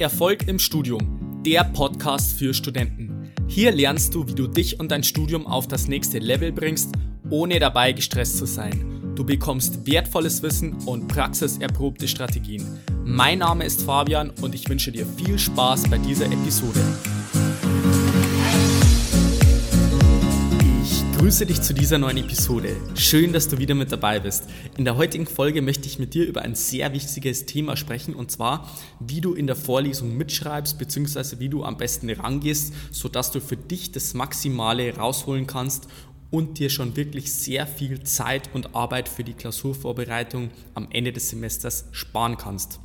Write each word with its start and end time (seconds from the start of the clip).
Erfolg 0.00 0.48
im 0.48 0.58
Studium, 0.58 1.42
der 1.46 1.62
Podcast 1.62 2.36
für 2.36 2.52
Studenten. 2.52 3.32
Hier 3.46 3.70
lernst 3.70 4.12
du, 4.14 4.26
wie 4.26 4.34
du 4.34 4.48
dich 4.48 4.80
und 4.80 4.90
dein 4.90 5.04
Studium 5.04 5.46
auf 5.46 5.68
das 5.68 5.86
nächste 5.86 6.18
Level 6.18 6.50
bringst, 6.50 6.90
ohne 7.30 7.60
dabei 7.60 7.92
gestresst 7.92 8.38
zu 8.38 8.44
sein. 8.44 9.12
Du 9.14 9.24
bekommst 9.24 9.86
wertvolles 9.86 10.42
Wissen 10.42 10.74
und 10.86 11.06
praxiserprobte 11.06 12.08
Strategien. 12.08 12.66
Mein 13.04 13.38
Name 13.38 13.64
ist 13.64 13.82
Fabian 13.82 14.30
und 14.42 14.56
ich 14.56 14.68
wünsche 14.68 14.90
dir 14.90 15.06
viel 15.06 15.38
Spaß 15.38 15.88
bei 15.88 15.98
dieser 15.98 16.26
Episode. 16.26 16.80
Grüße 21.24 21.46
dich 21.46 21.62
zu 21.62 21.72
dieser 21.72 21.96
neuen 21.96 22.18
Episode. 22.18 22.76
Schön, 22.96 23.32
dass 23.32 23.48
du 23.48 23.56
wieder 23.56 23.74
mit 23.74 23.90
dabei 23.90 24.20
bist. 24.20 24.44
In 24.76 24.84
der 24.84 24.98
heutigen 24.98 25.26
Folge 25.26 25.62
möchte 25.62 25.86
ich 25.88 25.98
mit 25.98 26.12
dir 26.12 26.26
über 26.26 26.42
ein 26.42 26.54
sehr 26.54 26.92
wichtiges 26.92 27.46
Thema 27.46 27.78
sprechen 27.78 28.14
und 28.14 28.30
zwar, 28.30 28.70
wie 29.00 29.22
du 29.22 29.32
in 29.32 29.46
der 29.46 29.56
Vorlesung 29.56 30.18
mitschreibst 30.18 30.78
bzw. 30.78 31.38
wie 31.38 31.48
du 31.48 31.64
am 31.64 31.78
besten 31.78 32.10
rangehst, 32.10 32.74
sodass 32.90 33.32
du 33.32 33.40
für 33.40 33.56
dich 33.56 33.90
das 33.90 34.12
Maximale 34.12 34.94
rausholen 34.94 35.46
kannst 35.46 35.88
und 36.30 36.58
dir 36.58 36.68
schon 36.68 36.94
wirklich 36.94 37.32
sehr 37.32 37.66
viel 37.66 38.02
Zeit 38.02 38.50
und 38.52 38.74
Arbeit 38.74 39.08
für 39.08 39.24
die 39.24 39.32
Klausurvorbereitung 39.32 40.50
am 40.74 40.88
Ende 40.90 41.14
des 41.14 41.30
Semesters 41.30 41.86
sparen 41.92 42.36
kannst. 42.36 42.80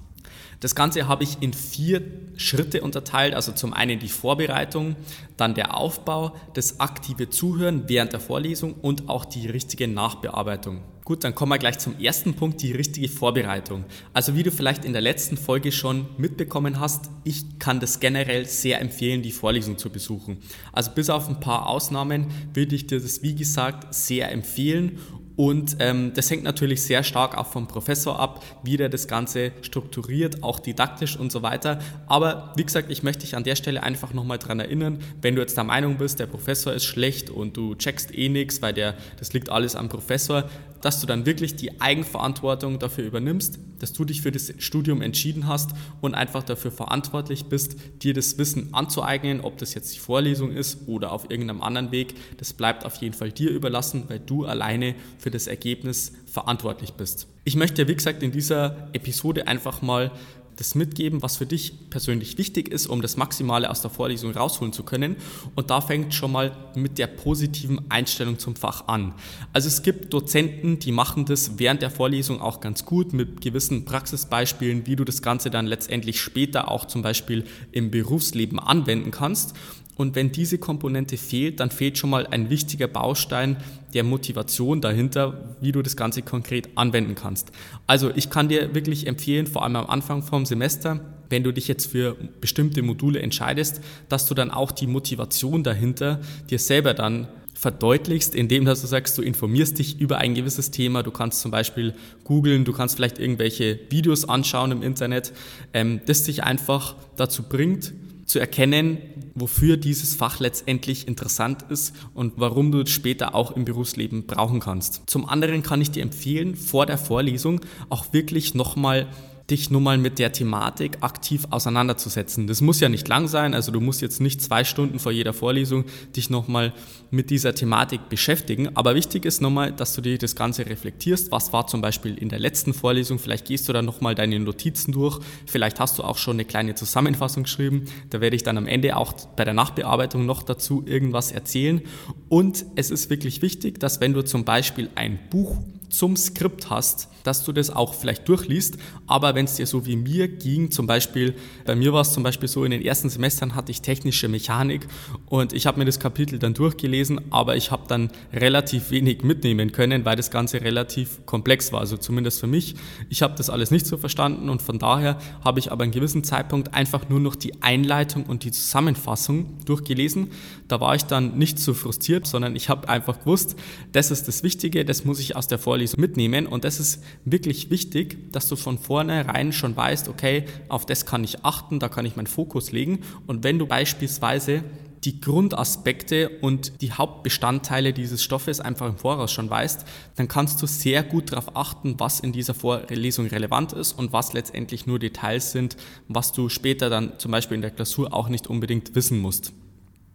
Das 0.59 0.75
Ganze 0.75 1.07
habe 1.07 1.23
ich 1.23 1.41
in 1.41 1.53
vier 1.53 2.01
Schritte 2.37 2.81
unterteilt. 2.81 3.33
Also 3.33 3.51
zum 3.51 3.73
einen 3.73 3.99
die 3.99 4.09
Vorbereitung, 4.09 4.95
dann 5.37 5.55
der 5.55 5.77
Aufbau, 5.77 6.35
das 6.53 6.79
aktive 6.79 7.29
Zuhören 7.29 7.83
während 7.87 8.13
der 8.13 8.19
Vorlesung 8.19 8.73
und 8.73 9.09
auch 9.09 9.25
die 9.25 9.47
richtige 9.47 9.87
Nachbearbeitung. 9.87 10.81
Gut, 11.09 11.23
dann 11.23 11.33
kommen 11.33 11.51
wir 11.51 11.57
gleich 11.57 11.79
zum 11.79 11.99
ersten 11.99 12.35
Punkt, 12.35 12.61
die 12.61 12.71
richtige 12.71 13.09
Vorbereitung. 13.09 13.83
Also 14.13 14.35
wie 14.35 14.43
du 14.43 14.51
vielleicht 14.51 14.85
in 14.85 14.93
der 14.93 15.01
letzten 15.01 15.37
Folge 15.37 15.71
schon 15.71 16.05
mitbekommen 16.19 16.79
hast, 16.79 17.09
ich 17.23 17.57
kann 17.57 17.79
das 17.79 17.99
generell 17.99 18.45
sehr 18.45 18.79
empfehlen, 18.79 19.23
die 19.23 19.31
Vorlesung 19.31 19.79
zu 19.79 19.89
besuchen. 19.89 20.37
Also 20.71 20.91
bis 20.91 21.09
auf 21.09 21.27
ein 21.27 21.39
paar 21.39 21.67
Ausnahmen 21.67 22.27
würde 22.53 22.75
ich 22.75 22.85
dir 22.85 23.01
das, 23.01 23.23
wie 23.23 23.33
gesagt, 23.33 23.91
sehr 23.91 24.31
empfehlen 24.31 24.99
und 25.39 25.77
ähm, 25.79 26.11
das 26.15 26.29
hängt 26.29 26.43
natürlich 26.43 26.81
sehr 26.81 27.01
stark 27.01 27.37
auch 27.37 27.47
vom 27.47 27.65
Professor 27.65 28.19
ab, 28.19 28.43
wie 28.61 28.75
der 28.75 28.89
das 28.89 29.07
Ganze 29.07 29.53
strukturiert, 29.61 30.43
auch 30.43 30.59
didaktisch 30.59 31.15
und 31.15 31.31
so 31.31 31.41
weiter. 31.41 31.79
Aber 32.07 32.51
wie 32.57 32.65
gesagt, 32.65 32.91
ich 32.91 33.03
möchte 33.03 33.21
dich 33.21 33.37
an 33.37 33.45
der 33.45 33.55
Stelle 33.55 33.81
einfach 33.81 34.13
nochmal 34.13 34.37
daran 34.37 34.59
erinnern, 34.59 34.99
wenn 35.21 35.35
du 35.35 35.41
jetzt 35.41 35.55
der 35.55 35.63
Meinung 35.63 35.97
bist, 35.97 36.19
der 36.19 36.25
Professor 36.25 36.73
ist 36.73 36.83
schlecht 36.83 37.29
und 37.29 37.55
du 37.55 37.73
checkst 37.75 38.13
eh 38.13 38.27
nichts, 38.27 38.61
weil 38.61 38.73
der, 38.73 38.95
das 39.17 39.31
liegt 39.31 39.49
alles 39.49 39.77
am 39.77 39.87
Professor, 39.87 40.43
dass 40.81 41.01
du 41.01 41.07
dann 41.07 41.25
wirklich 41.25 41.55
die 41.55 41.81
Eigenverantwortung 41.81 42.79
dafür 42.79 43.05
übernimmst, 43.05 43.59
dass 43.79 43.93
du 43.93 44.05
dich 44.05 44.21
für 44.21 44.31
das 44.31 44.53
Studium 44.57 45.01
entschieden 45.01 45.47
hast 45.47 45.71
und 46.01 46.15
einfach 46.15 46.43
dafür 46.43 46.71
verantwortlich 46.71 47.45
bist, 47.45 47.75
dir 48.01 48.13
das 48.13 48.37
Wissen 48.37 48.73
anzueignen, 48.73 49.41
ob 49.41 49.57
das 49.57 49.73
jetzt 49.73 49.93
die 49.95 49.99
Vorlesung 49.99 50.51
ist 50.51 50.87
oder 50.87 51.11
auf 51.11 51.29
irgendeinem 51.29 51.61
anderen 51.61 51.91
Weg. 51.91 52.15
Das 52.37 52.53
bleibt 52.53 52.85
auf 52.85 52.95
jeden 52.97 53.13
Fall 53.13 53.31
dir 53.31 53.49
überlassen, 53.49 54.05
weil 54.07 54.19
du 54.19 54.45
alleine 54.45 54.95
für 55.17 55.28
das 55.31 55.47
Ergebnis 55.47 56.13
verantwortlich 56.25 56.93
bist. 56.93 57.27
Ich 57.43 57.55
möchte, 57.55 57.87
wie 57.87 57.95
gesagt, 57.95 58.23
in 58.23 58.31
dieser 58.31 58.89
Episode 58.93 59.47
einfach 59.47 59.81
mal 59.81 60.11
das 60.59 60.75
mitgeben, 60.75 61.21
was 61.21 61.37
für 61.37 61.45
dich 61.45 61.89
persönlich 61.89 62.37
wichtig 62.37 62.67
ist, 62.67 62.87
um 62.87 63.01
das 63.01 63.15
Maximale 63.15 63.69
aus 63.69 63.81
der 63.81 63.89
Vorlesung 63.89 64.31
rausholen 64.31 64.73
zu 64.73 64.83
können. 64.83 65.15
Und 65.55 65.69
da 65.69 65.79
fängt 65.79 66.13
schon 66.13 66.33
mal 66.33 66.51
mit 66.75 66.97
der 66.97 67.07
positiven 67.07 67.79
Einstellung 67.89 68.39
zum 68.39 68.57
Fach 68.57 68.87
an. 68.87 69.13
Also 69.53 69.69
es 69.69 69.83
gibt 69.83 70.13
Dozenten, 70.13 70.77
die 70.77 70.91
machen 70.91 71.23
das 71.23 71.59
während 71.59 71.81
der 71.81 71.89
Vorlesung 71.89 72.41
auch 72.41 72.59
ganz 72.59 72.83
gut 72.83 73.13
mit 73.13 73.39
gewissen 73.39 73.85
Praxisbeispielen, 73.85 74.85
wie 74.85 74.97
du 74.97 75.05
das 75.05 75.21
Ganze 75.21 75.49
dann 75.49 75.65
letztendlich 75.65 76.19
später 76.19 76.69
auch 76.69 76.85
zum 76.85 77.03
Beispiel 77.03 77.45
im 77.71 77.89
Berufsleben 77.89 78.59
anwenden 78.59 79.11
kannst. 79.11 79.55
Und 79.99 80.15
wenn 80.15 80.31
diese 80.31 80.57
Komponente 80.57 81.17
fehlt, 81.17 81.59
dann 81.59 81.71
fehlt 81.71 81.97
schon 81.97 82.09
mal 82.09 82.25
ein 82.25 82.49
wichtiger 82.49 82.87
Baustein 82.87 83.57
der 83.93 84.05
Motivation 84.05 84.79
dahinter, 84.79 85.57
wie 85.59 85.73
du 85.73 85.81
das 85.81 85.97
Ganze 85.97 86.21
konkret 86.21 86.69
anwenden 86.75 87.15
kannst. 87.15 87.51
Also 87.85 88.09
ich 88.15 88.29
kann 88.29 88.47
dir 88.47 88.73
wirklich 88.73 89.07
empfehlen, 89.07 89.45
vor 89.45 89.63
allem 89.63 89.75
am 89.75 89.87
Anfang 89.87 90.23
vom 90.23 90.45
Semester, 90.45 91.01
wenn 91.29 91.43
du 91.43 91.51
dich 91.51 91.67
jetzt 91.67 91.87
für 91.87 92.15
bestimmte 92.39 92.81
Module 92.81 93.19
entscheidest, 93.19 93.81
dass 94.07 94.25
du 94.25 94.33
dann 94.33 94.51
auch 94.51 94.71
die 94.71 94.87
Motivation 94.87 95.65
dahinter 95.65 96.21
dir 96.49 96.59
selber 96.59 96.93
dann 96.93 97.27
verdeutlichst, 97.53 98.35
indem 98.35 98.63
dass 98.63 98.79
du 98.79 98.87
sagst, 98.87 99.17
du 99.17 99.21
informierst 99.21 99.79
dich 99.79 99.99
über 99.99 100.19
ein 100.19 100.33
gewisses 100.33 100.71
Thema. 100.71 101.03
Du 101.03 101.11
kannst 101.11 101.41
zum 101.41 101.51
Beispiel 101.51 101.93
googeln, 102.23 102.63
du 102.63 102.71
kannst 102.71 102.95
vielleicht 102.95 103.19
irgendwelche 103.19 103.77
Videos 103.89 104.29
anschauen 104.29 104.71
im 104.71 104.81
Internet, 104.81 105.33
ähm, 105.73 105.99
das 106.05 106.23
dich 106.23 106.41
einfach 106.45 106.95
dazu 107.17 107.43
bringt, 107.43 107.93
zu 108.29 108.37
erkennen, 108.37 108.99
wofür 109.33 109.75
dieses 109.75 110.15
Fach 110.15 110.39
letztendlich 110.39 111.07
interessant 111.07 111.65
ist 111.69 111.95
und 112.13 112.33
warum 112.37 112.71
du 112.71 112.81
es 112.81 112.91
später 112.91 113.33
auch 113.33 113.55
im 113.55 113.65
Berufsleben 113.65 114.27
brauchen 114.27 114.59
kannst. 114.59 115.01
Zum 115.07 115.27
anderen 115.27 115.63
kann 115.63 115.81
ich 115.81 115.89
dir 115.89 116.03
empfehlen, 116.03 116.55
vor 116.55 116.85
der 116.85 116.99
Vorlesung 116.99 117.61
auch 117.89 118.13
wirklich 118.13 118.53
nochmal 118.53 119.07
dich 119.51 119.69
nun 119.69 119.83
mal 119.83 119.97
mit 119.97 120.19
der 120.19 120.31
Thematik 120.31 120.97
aktiv 121.01 121.47
auseinanderzusetzen. 121.49 122.47
Das 122.47 122.61
muss 122.61 122.79
ja 122.79 122.89
nicht 122.89 123.07
lang 123.07 123.27
sein, 123.27 123.53
also 123.53 123.71
du 123.71 123.79
musst 123.79 124.01
jetzt 124.01 124.21
nicht 124.21 124.41
zwei 124.41 124.63
Stunden 124.63 124.99
vor 124.99 125.11
jeder 125.11 125.33
Vorlesung 125.33 125.85
dich 126.15 126.29
nochmal 126.29 126.73
mit 127.11 127.29
dieser 127.29 127.55
Thematik 127.55 128.09
beschäftigen, 128.09 128.69
aber 128.75 128.95
wichtig 128.95 129.25
ist 129.25 129.41
nochmal, 129.41 129.71
dass 129.71 129.93
du 129.93 130.01
dir 130.01 130.17
das 130.17 130.35
Ganze 130.35 130.65
reflektierst. 130.65 131.31
Was 131.31 131.53
war 131.53 131.67
zum 131.67 131.81
Beispiel 131.81 132.15
in 132.17 132.29
der 132.29 132.39
letzten 132.39 132.73
Vorlesung? 132.73 133.19
Vielleicht 133.19 133.45
gehst 133.45 133.67
du 133.67 133.73
dann 133.73 133.85
nochmal 133.85 134.15
deine 134.15 134.39
Notizen 134.39 134.91
durch, 134.91 135.19
vielleicht 135.45 135.79
hast 135.79 135.99
du 135.99 136.03
auch 136.03 136.17
schon 136.17 136.35
eine 136.35 136.45
kleine 136.45 136.75
Zusammenfassung 136.75 137.43
geschrieben, 137.43 137.85
da 138.09 138.21
werde 138.21 138.35
ich 138.35 138.43
dann 138.43 138.57
am 138.57 138.67
Ende 138.67 138.95
auch 138.95 139.13
bei 139.35 139.45
der 139.45 139.53
Nachbearbeitung 139.53 140.25
noch 140.25 140.43
dazu 140.43 140.83
irgendwas 140.85 141.31
erzählen 141.31 141.81
und 142.29 142.65
es 142.75 142.91
ist 142.91 143.09
wirklich 143.09 143.41
wichtig, 143.41 143.79
dass 143.79 143.99
wenn 144.01 144.13
du 144.13 144.23
zum 144.23 144.45
Beispiel 144.45 144.89
ein 144.95 145.19
Buch 145.29 145.57
zum 145.89 146.15
Skript 146.15 146.69
hast, 146.69 147.09
dass 147.23 147.43
du 147.43 147.51
das 147.51 147.69
auch 147.69 147.93
vielleicht 147.93 148.27
durchliest. 148.27 148.77
Aber 149.07 149.35
wenn 149.35 149.45
es 149.45 149.55
dir 149.55 149.65
so 149.65 149.85
wie 149.85 149.95
mir 149.95 150.27
ging, 150.27 150.71
zum 150.71 150.87
Beispiel, 150.87 151.35
bei 151.65 151.75
mir 151.75 151.93
war 151.93 152.01
es 152.01 152.13
zum 152.13 152.23
Beispiel 152.23 152.47
so, 152.47 152.63
in 152.63 152.71
den 152.71 152.81
ersten 152.81 153.09
Semestern 153.09 153.55
hatte 153.55 153.71
ich 153.71 153.81
technische 153.81 154.27
Mechanik 154.27 154.87
und 155.25 155.53
ich 155.53 155.65
habe 155.65 155.79
mir 155.79 155.85
das 155.85 155.99
Kapitel 155.99 156.39
dann 156.39 156.53
durchgelesen, 156.53 157.19
aber 157.31 157.55
ich 157.55 157.71
habe 157.71 157.83
dann 157.87 158.11
relativ 158.33 158.91
wenig 158.91 159.23
mitnehmen 159.23 159.71
können, 159.71 160.05
weil 160.05 160.15
das 160.15 160.31
Ganze 160.31 160.61
relativ 160.61 161.25
komplex 161.25 161.71
war. 161.71 161.81
Also 161.81 161.97
zumindest 161.97 162.39
für 162.39 162.47
mich. 162.47 162.75
Ich 163.09 163.21
habe 163.21 163.35
das 163.35 163.49
alles 163.49 163.71
nicht 163.71 163.85
so 163.85 163.97
verstanden 163.97 164.49
und 164.49 164.61
von 164.61 164.79
daher 164.79 165.17
habe 165.43 165.59
ich 165.59 165.71
aber 165.71 165.83
einen 165.83 165.91
gewissen 165.91 166.23
Zeitpunkt 166.23 166.73
einfach 166.73 167.09
nur 167.09 167.19
noch 167.19 167.35
die 167.35 167.61
Einleitung 167.61 168.25
und 168.25 168.43
die 168.43 168.51
Zusammenfassung 168.51 169.57
durchgelesen. 169.65 170.31
Da 170.67 170.79
war 170.79 170.95
ich 170.95 171.03
dann 171.03 171.37
nicht 171.37 171.59
so 171.59 171.73
frustriert, 171.73 172.27
sondern 172.27 172.55
ich 172.55 172.69
habe 172.69 172.87
einfach 172.89 173.19
gewusst, 173.19 173.55
das 173.91 174.11
ist 174.11 174.27
das 174.27 174.43
Wichtige, 174.43 174.85
das 174.85 175.03
muss 175.05 175.19
ich 175.19 175.35
aus 175.35 175.47
der 175.47 175.57
Vorlesung 175.57 175.78
mitnehmen 175.97 176.47
und 176.47 176.63
das 176.63 176.79
ist 176.79 177.03
wirklich 177.25 177.69
wichtig, 177.69 178.31
dass 178.31 178.47
du 178.47 178.55
von 178.55 178.77
vornherein 178.77 179.51
schon 179.53 179.75
weißt, 179.75 180.09
okay, 180.09 180.45
auf 180.67 180.85
das 180.85 181.05
kann 181.05 181.23
ich 181.23 181.45
achten, 181.45 181.79
da 181.79 181.89
kann 181.89 182.05
ich 182.05 182.15
meinen 182.15 182.27
Fokus 182.27 182.71
legen. 182.71 182.99
Und 183.27 183.43
wenn 183.43 183.59
du 183.59 183.65
beispielsweise 183.67 184.63
die 185.03 185.21
Grundaspekte 185.21 186.29
und 186.41 186.81
die 186.81 186.91
Hauptbestandteile 186.91 187.93
dieses 187.93 188.23
Stoffes 188.23 188.59
einfach 188.59 188.87
im 188.87 188.97
Voraus 188.97 189.31
schon 189.31 189.49
weißt, 189.49 189.85
dann 190.15 190.27
kannst 190.27 190.61
du 190.61 190.67
sehr 190.67 191.03
gut 191.03 191.31
darauf 191.31 191.55
achten, 191.55 191.95
was 191.99 192.19
in 192.19 192.31
dieser 192.31 192.53
Vorlesung 192.53 193.27
relevant 193.27 193.73
ist 193.73 193.93
und 193.93 194.13
was 194.13 194.33
letztendlich 194.33 194.87
nur 194.87 194.99
Details 194.99 195.51
sind, 195.51 195.77
was 196.07 196.31
du 196.33 196.49
später 196.49 196.89
dann 196.89 197.17
zum 197.17 197.31
Beispiel 197.31 197.55
in 197.55 197.61
der 197.61 197.71
Klausur 197.71 198.13
auch 198.13 198.29
nicht 198.29 198.47
unbedingt 198.47 198.95
wissen 198.95 199.19
musst. 199.19 199.53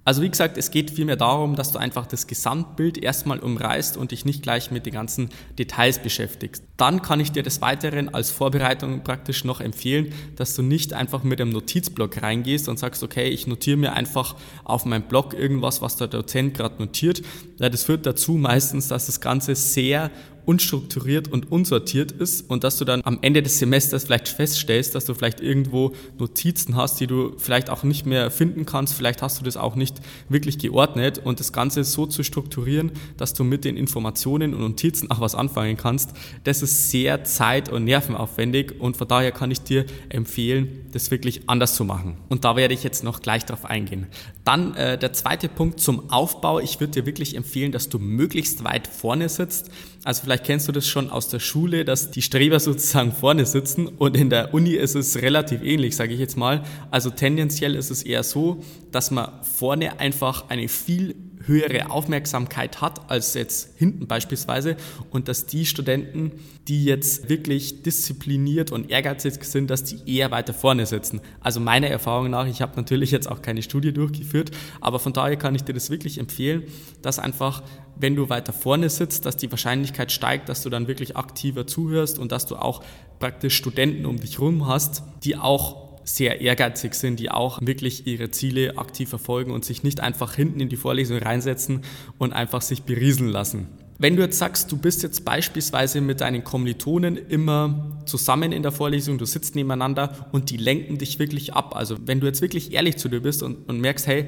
Also 0.06 0.20
wie 0.20 0.28
gesagt, 0.28 0.58
es 0.58 0.70
geht 0.70 0.90
vielmehr 0.90 1.16
darum, 1.16 1.56
dass 1.56 1.72
du 1.72 1.78
einfach 1.78 2.06
das 2.06 2.26
Gesamtbild 2.26 2.98
erstmal 2.98 3.38
umreißt 3.38 3.96
und 3.96 4.10
dich 4.10 4.26
nicht 4.26 4.42
gleich 4.42 4.70
mit 4.70 4.84
den 4.84 4.92
ganzen 4.92 5.30
Details 5.58 5.98
beschäftigst. 5.98 6.62
Dann 6.76 7.00
kann 7.00 7.20
ich 7.20 7.32
dir 7.32 7.42
des 7.42 7.62
Weiteren 7.62 8.12
als 8.12 8.30
Vorbereitung 8.30 9.02
praktisch 9.02 9.44
noch 9.44 9.60
empfehlen, 9.62 10.12
dass 10.36 10.54
du 10.54 10.62
nicht 10.62 10.92
einfach 10.92 11.22
mit 11.22 11.40
einem 11.40 11.50
Notizblock 11.52 12.22
reingehst 12.22 12.68
und 12.68 12.78
sagst, 12.78 13.02
okay, 13.02 13.28
ich 13.28 13.46
notiere 13.46 13.78
mir 13.78 13.92
einfach 13.94 14.36
auf 14.64 14.84
meinem 14.84 15.04
Blog 15.04 15.32
irgendwas, 15.32 15.80
was 15.80 15.96
der 15.96 16.08
Dozent 16.08 16.54
gerade 16.54 16.82
notiert. 16.82 17.22
Ja, 17.58 17.70
das 17.70 17.84
führt 17.84 18.04
dazu 18.04 18.32
meistens, 18.32 18.88
dass 18.88 19.06
das 19.06 19.22
Ganze 19.22 19.54
sehr 19.54 20.10
unstrukturiert 20.46 21.28
und 21.28 21.50
unsortiert 21.50 22.12
ist 22.12 22.48
und 22.50 22.64
dass 22.64 22.78
du 22.78 22.84
dann 22.84 23.02
am 23.04 23.18
Ende 23.22 23.42
des 23.42 23.58
Semesters 23.58 24.04
vielleicht 24.04 24.28
feststellst, 24.28 24.94
dass 24.94 25.04
du 25.04 25.14
vielleicht 25.14 25.40
irgendwo 25.40 25.92
Notizen 26.18 26.76
hast, 26.76 27.00
die 27.00 27.06
du 27.06 27.34
vielleicht 27.38 27.70
auch 27.70 27.82
nicht 27.82 28.06
mehr 28.06 28.30
finden 28.30 28.66
kannst, 28.66 28.94
vielleicht 28.94 29.22
hast 29.22 29.40
du 29.40 29.44
das 29.44 29.56
auch 29.56 29.74
nicht 29.74 30.00
wirklich 30.28 30.58
geordnet 30.58 31.18
und 31.18 31.40
das 31.40 31.52
Ganze 31.52 31.84
so 31.84 32.06
zu 32.06 32.22
strukturieren, 32.22 32.92
dass 33.16 33.34
du 33.34 33.44
mit 33.44 33.64
den 33.64 33.76
Informationen 33.76 34.54
und 34.54 34.60
Notizen 34.60 35.10
auch 35.10 35.20
was 35.20 35.34
anfangen 35.34 35.76
kannst, 35.76 36.10
das 36.44 36.62
ist 36.62 36.90
sehr 36.90 37.24
zeit- 37.24 37.70
und 37.70 37.84
nervenaufwendig 37.84 38.80
und 38.80 38.96
von 38.96 39.08
daher 39.08 39.32
kann 39.32 39.50
ich 39.50 39.60
dir 39.60 39.86
empfehlen, 40.08 40.86
das 40.92 41.10
wirklich 41.10 41.48
anders 41.48 41.74
zu 41.74 41.84
machen. 41.84 42.16
Und 42.28 42.44
da 42.44 42.56
werde 42.56 42.74
ich 42.74 42.84
jetzt 42.84 43.04
noch 43.04 43.20
gleich 43.20 43.44
drauf 43.44 43.64
eingehen. 43.64 44.06
Dann 44.44 44.74
äh, 44.76 44.98
der 44.98 45.14
zweite 45.14 45.48
Punkt 45.48 45.80
zum 45.80 46.10
Aufbau. 46.10 46.60
Ich 46.60 46.78
würde 46.78 46.92
dir 46.92 47.06
wirklich 47.06 47.34
empfehlen, 47.34 47.72
dass 47.72 47.88
du 47.88 47.98
möglichst 47.98 48.62
weit 48.62 48.86
vorne 48.86 49.30
sitzt. 49.30 49.70
Also 50.04 50.22
vielleicht 50.22 50.44
kennst 50.44 50.68
du 50.68 50.72
das 50.72 50.86
schon 50.86 51.08
aus 51.08 51.28
der 51.28 51.40
Schule, 51.40 51.86
dass 51.86 52.10
die 52.10 52.20
Streber 52.20 52.60
sozusagen 52.60 53.12
vorne 53.12 53.46
sitzen 53.46 53.88
und 53.88 54.16
in 54.16 54.28
der 54.28 54.52
Uni 54.52 54.72
ist 54.72 54.96
es 54.96 55.22
relativ 55.22 55.62
ähnlich, 55.62 55.96
sage 55.96 56.12
ich 56.12 56.20
jetzt 56.20 56.36
mal. 56.36 56.62
Also 56.90 57.08
tendenziell 57.08 57.74
ist 57.74 57.90
es 57.90 58.02
eher 58.02 58.22
so, 58.22 58.62
dass 58.92 59.10
man 59.10 59.30
vorne 59.42 59.98
einfach 59.98 60.50
eine 60.50 60.68
viel 60.68 61.14
höhere 61.46 61.90
Aufmerksamkeit 61.90 62.80
hat 62.80 63.10
als 63.10 63.34
jetzt 63.34 63.76
hinten 63.78 64.06
beispielsweise 64.06 64.76
und 65.10 65.28
dass 65.28 65.46
die 65.46 65.66
Studenten, 65.66 66.32
die 66.68 66.84
jetzt 66.84 67.28
wirklich 67.28 67.82
diszipliniert 67.82 68.72
und 68.72 68.90
ehrgeizig 68.90 69.44
sind, 69.44 69.70
dass 69.70 69.84
die 69.84 70.00
eher 70.06 70.30
weiter 70.30 70.54
vorne 70.54 70.86
sitzen. 70.86 71.20
Also 71.40 71.60
meiner 71.60 71.88
Erfahrung 71.88 72.30
nach, 72.30 72.46
ich 72.46 72.62
habe 72.62 72.76
natürlich 72.76 73.10
jetzt 73.10 73.30
auch 73.30 73.42
keine 73.42 73.62
Studie 73.62 73.92
durchgeführt, 73.92 74.50
aber 74.80 74.98
von 74.98 75.12
daher 75.12 75.36
kann 75.36 75.54
ich 75.54 75.62
dir 75.62 75.74
das 75.74 75.90
wirklich 75.90 76.18
empfehlen, 76.18 76.64
dass 77.02 77.18
einfach, 77.18 77.62
wenn 77.96 78.16
du 78.16 78.28
weiter 78.28 78.52
vorne 78.52 78.88
sitzt, 78.88 79.26
dass 79.26 79.36
die 79.36 79.50
Wahrscheinlichkeit 79.50 80.12
steigt, 80.12 80.48
dass 80.48 80.62
du 80.62 80.70
dann 80.70 80.88
wirklich 80.88 81.16
aktiver 81.16 81.66
zuhörst 81.66 82.18
und 82.18 82.32
dass 82.32 82.46
du 82.46 82.56
auch 82.56 82.82
praktisch 83.18 83.56
Studenten 83.56 84.06
um 84.06 84.18
dich 84.18 84.38
herum 84.38 84.66
hast, 84.66 85.02
die 85.22 85.36
auch 85.36 85.83
sehr 86.04 86.40
ehrgeizig 86.40 86.94
sind, 86.94 87.18
die 87.18 87.30
auch 87.30 87.60
wirklich 87.62 88.06
ihre 88.06 88.30
Ziele 88.30 88.78
aktiv 88.78 89.08
verfolgen 89.08 89.50
und 89.50 89.64
sich 89.64 89.82
nicht 89.82 90.00
einfach 90.00 90.34
hinten 90.34 90.60
in 90.60 90.68
die 90.68 90.76
Vorlesung 90.76 91.18
reinsetzen 91.18 91.82
und 92.18 92.32
einfach 92.32 92.62
sich 92.62 92.82
berieseln 92.82 93.30
lassen. 93.30 93.68
Wenn 93.98 94.16
du 94.16 94.22
jetzt 94.22 94.38
sagst, 94.38 94.72
du 94.72 94.76
bist 94.76 95.02
jetzt 95.04 95.24
beispielsweise 95.24 96.00
mit 96.00 96.20
deinen 96.20 96.42
Kommilitonen 96.42 97.16
immer 97.16 98.02
zusammen 98.06 98.50
in 98.50 98.62
der 98.62 98.72
Vorlesung, 98.72 99.18
du 99.18 99.24
sitzt 99.24 99.54
nebeneinander 99.54 100.28
und 100.32 100.50
die 100.50 100.56
lenken 100.56 100.98
dich 100.98 101.20
wirklich 101.20 101.54
ab. 101.54 101.76
Also 101.76 101.96
wenn 102.04 102.20
du 102.20 102.26
jetzt 102.26 102.42
wirklich 102.42 102.72
ehrlich 102.72 102.96
zu 102.96 103.08
dir 103.08 103.20
bist 103.20 103.42
und, 103.44 103.68
und 103.68 103.80
merkst, 103.80 104.06
hey, 104.08 104.26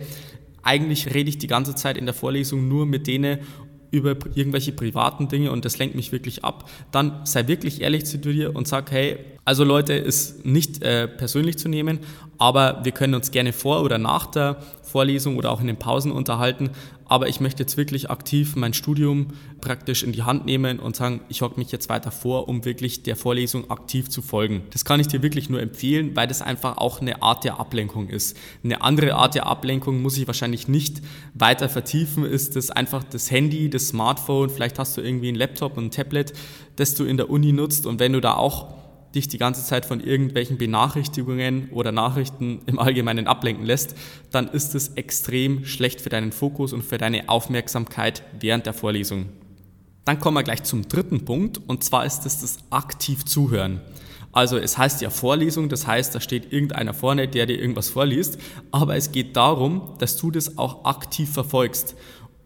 eigentlich 0.63 1.15
rede 1.15 1.29
ich 1.29 1.39
die 1.39 1.47
ganze 1.47 1.75
Zeit 1.75 1.97
in 1.97 2.07
der 2.07 2.15
Vorlesung 2.15 2.69
nur 2.69 2.87
mit 2.87 3.07
denen 3.07 3.39
über 3.97 4.17
irgendwelche 4.35 4.73
privaten 4.73 5.29
Dinge 5.29 5.51
und 5.51 5.65
das 5.65 5.79
lenkt 5.79 5.95
mich 5.95 6.13
wirklich 6.13 6.45
ab, 6.45 6.69
dann 6.93 7.21
sei 7.25 7.49
wirklich 7.49 7.81
ehrlich 7.81 8.07
zu 8.07 8.19
dir 8.19 8.55
und 8.55 8.69
sag, 8.69 8.91
hey, 8.91 9.19
also 9.45 9.63
Leute, 9.65 9.93
ist 9.93 10.45
nicht 10.45 10.83
äh, 10.83 11.07
persönlich 11.07 11.57
zu 11.57 11.69
nehmen, 11.69 12.01
aber 12.39 12.81
wir 12.85 12.93
können 12.93 13.15
uns 13.15 13.31
gerne 13.31 13.53
vor 13.53 13.83
oder 13.83 13.97
nach 13.97 14.27
der 14.27 14.57
Vorlesung 14.83 15.37
oder 15.37 15.51
auch 15.51 15.61
in 15.61 15.67
den 15.67 15.79
Pausen 15.79 16.11
unterhalten. 16.13 16.71
Aber 17.09 17.29
ich 17.29 17.41
möchte 17.41 17.63
jetzt 17.63 17.77
wirklich 17.77 18.11
aktiv 18.11 18.57
mein 18.57 18.75
Studium 18.75 19.29
praktisch 19.61 20.03
in 20.03 20.13
die 20.13 20.25
Hand 20.25 20.45
nehmen 20.45 20.79
und 20.79 20.97
sagen, 20.97 21.21
ich 21.29 21.43
hocke 21.43 21.59
mich 21.59 21.71
jetzt 21.71 21.89
weiter 21.89 22.11
vor, 22.11 22.49
um 22.49 22.65
wirklich 22.65 23.03
der 23.03 23.17
Vorlesung 23.17 23.71
aktiv 23.71 24.09
zu 24.09 24.23
folgen. 24.23 24.63
Das 24.71 24.85
kann 24.85 25.01
ich 25.01 25.07
dir 25.07 25.23
wirklich 25.23 25.49
nur 25.49 25.61
empfehlen, 25.61 26.17
weil 26.17 26.27
das 26.27 26.43
einfach 26.43 26.79
auch 26.79 27.01
eine 27.01 27.23
Art 27.23 27.45
der 27.45 27.61
Ablenkung 27.61 28.09
ist. 28.09 28.37
Eine 28.65 28.83
andere 28.83 29.15
Art 29.15 29.35
der 29.35 29.47
Ablenkung 29.47 30.03
muss 30.03 30.19
ich 30.19 30.27
wahrscheinlich 30.27 30.69
nicht 30.69 31.01
weiter 31.35 31.69
vertiefen, 31.69 32.25
ist 32.25 32.57
das 32.57 32.71
einfach 32.71 33.05
das 33.05 33.31
Handy, 33.31 33.71
das 33.71 33.89
Smartphone, 33.89 34.51
vielleicht 34.51 34.79
hast 34.79 34.97
du 34.97 35.01
irgendwie 35.01 35.29
ein 35.29 35.37
Laptop 35.37 35.77
und 35.77 35.87
ein 35.87 35.91
Tablet, 35.91 36.33
das 36.77 36.95
du 36.95 37.05
in 37.05 37.17
der 37.17 37.31
Uni 37.31 37.53
nutzt 37.53 37.87
und 37.87 38.01
wenn 38.01 38.13
du 38.13 38.21
da 38.21 38.35
auch 38.35 38.76
dich 39.17 39.27
die 39.27 39.39
ganze 39.39 39.65
Zeit 39.65 39.85
von 39.85 40.01
irgendwelchen 40.01 40.59
Benachrichtigungen 40.59 41.71
oder 41.71 41.91
Nachrichten 41.91 42.61
im 42.67 42.79
Allgemeinen 42.79 43.27
ablenken 43.27 43.67
lässt, 43.67 43.97
dann 44.31 44.47
ist 44.49 44.75
es 44.75 44.91
extrem 44.91 45.65
schlecht 45.65 46.01
für 46.01 46.11
deinen 46.11 46.31
Fokus 46.31 46.73
und 46.73 46.85
für 46.85 46.99
deine 46.99 47.29
Aufmerksamkeit 47.29 48.23
während 48.39 48.67
der 48.67 48.75
Vorlesung. 48.75 49.27
Dann 50.05 50.21
kommen 50.21 50.37
wir 50.37 50.45
gleich 50.45 50.63
zum 50.63 50.87
dritten 50.87 51.25
Punkt 51.25 51.59
und 51.67 51.83
zwar 51.83 52.07
ist 52.07 52.25
es 52.27 52.41
das 52.41 52.59
aktiv 52.71 53.25
Zuhören. 53.25 53.81
Also 54.31 54.59
es 54.59 54.77
heißt 54.77 55.01
ja 55.01 55.09
Vorlesung, 55.09 55.71
das 55.71 55.87
heißt, 55.87 56.15
da 56.15 56.21
steht 56.21 56.53
irgendeiner 56.53 56.93
vorne, 56.93 57.27
der 57.27 57.47
dir 57.47 57.59
irgendwas 57.59 57.89
vorliest, 57.89 58.39
aber 58.71 58.95
es 58.95 59.11
geht 59.11 59.35
darum, 59.35 59.95
dass 59.99 60.19
du 60.19 60.31
das 60.31 60.59
auch 60.59 60.85
aktiv 60.85 61.33
verfolgst. 61.33 61.97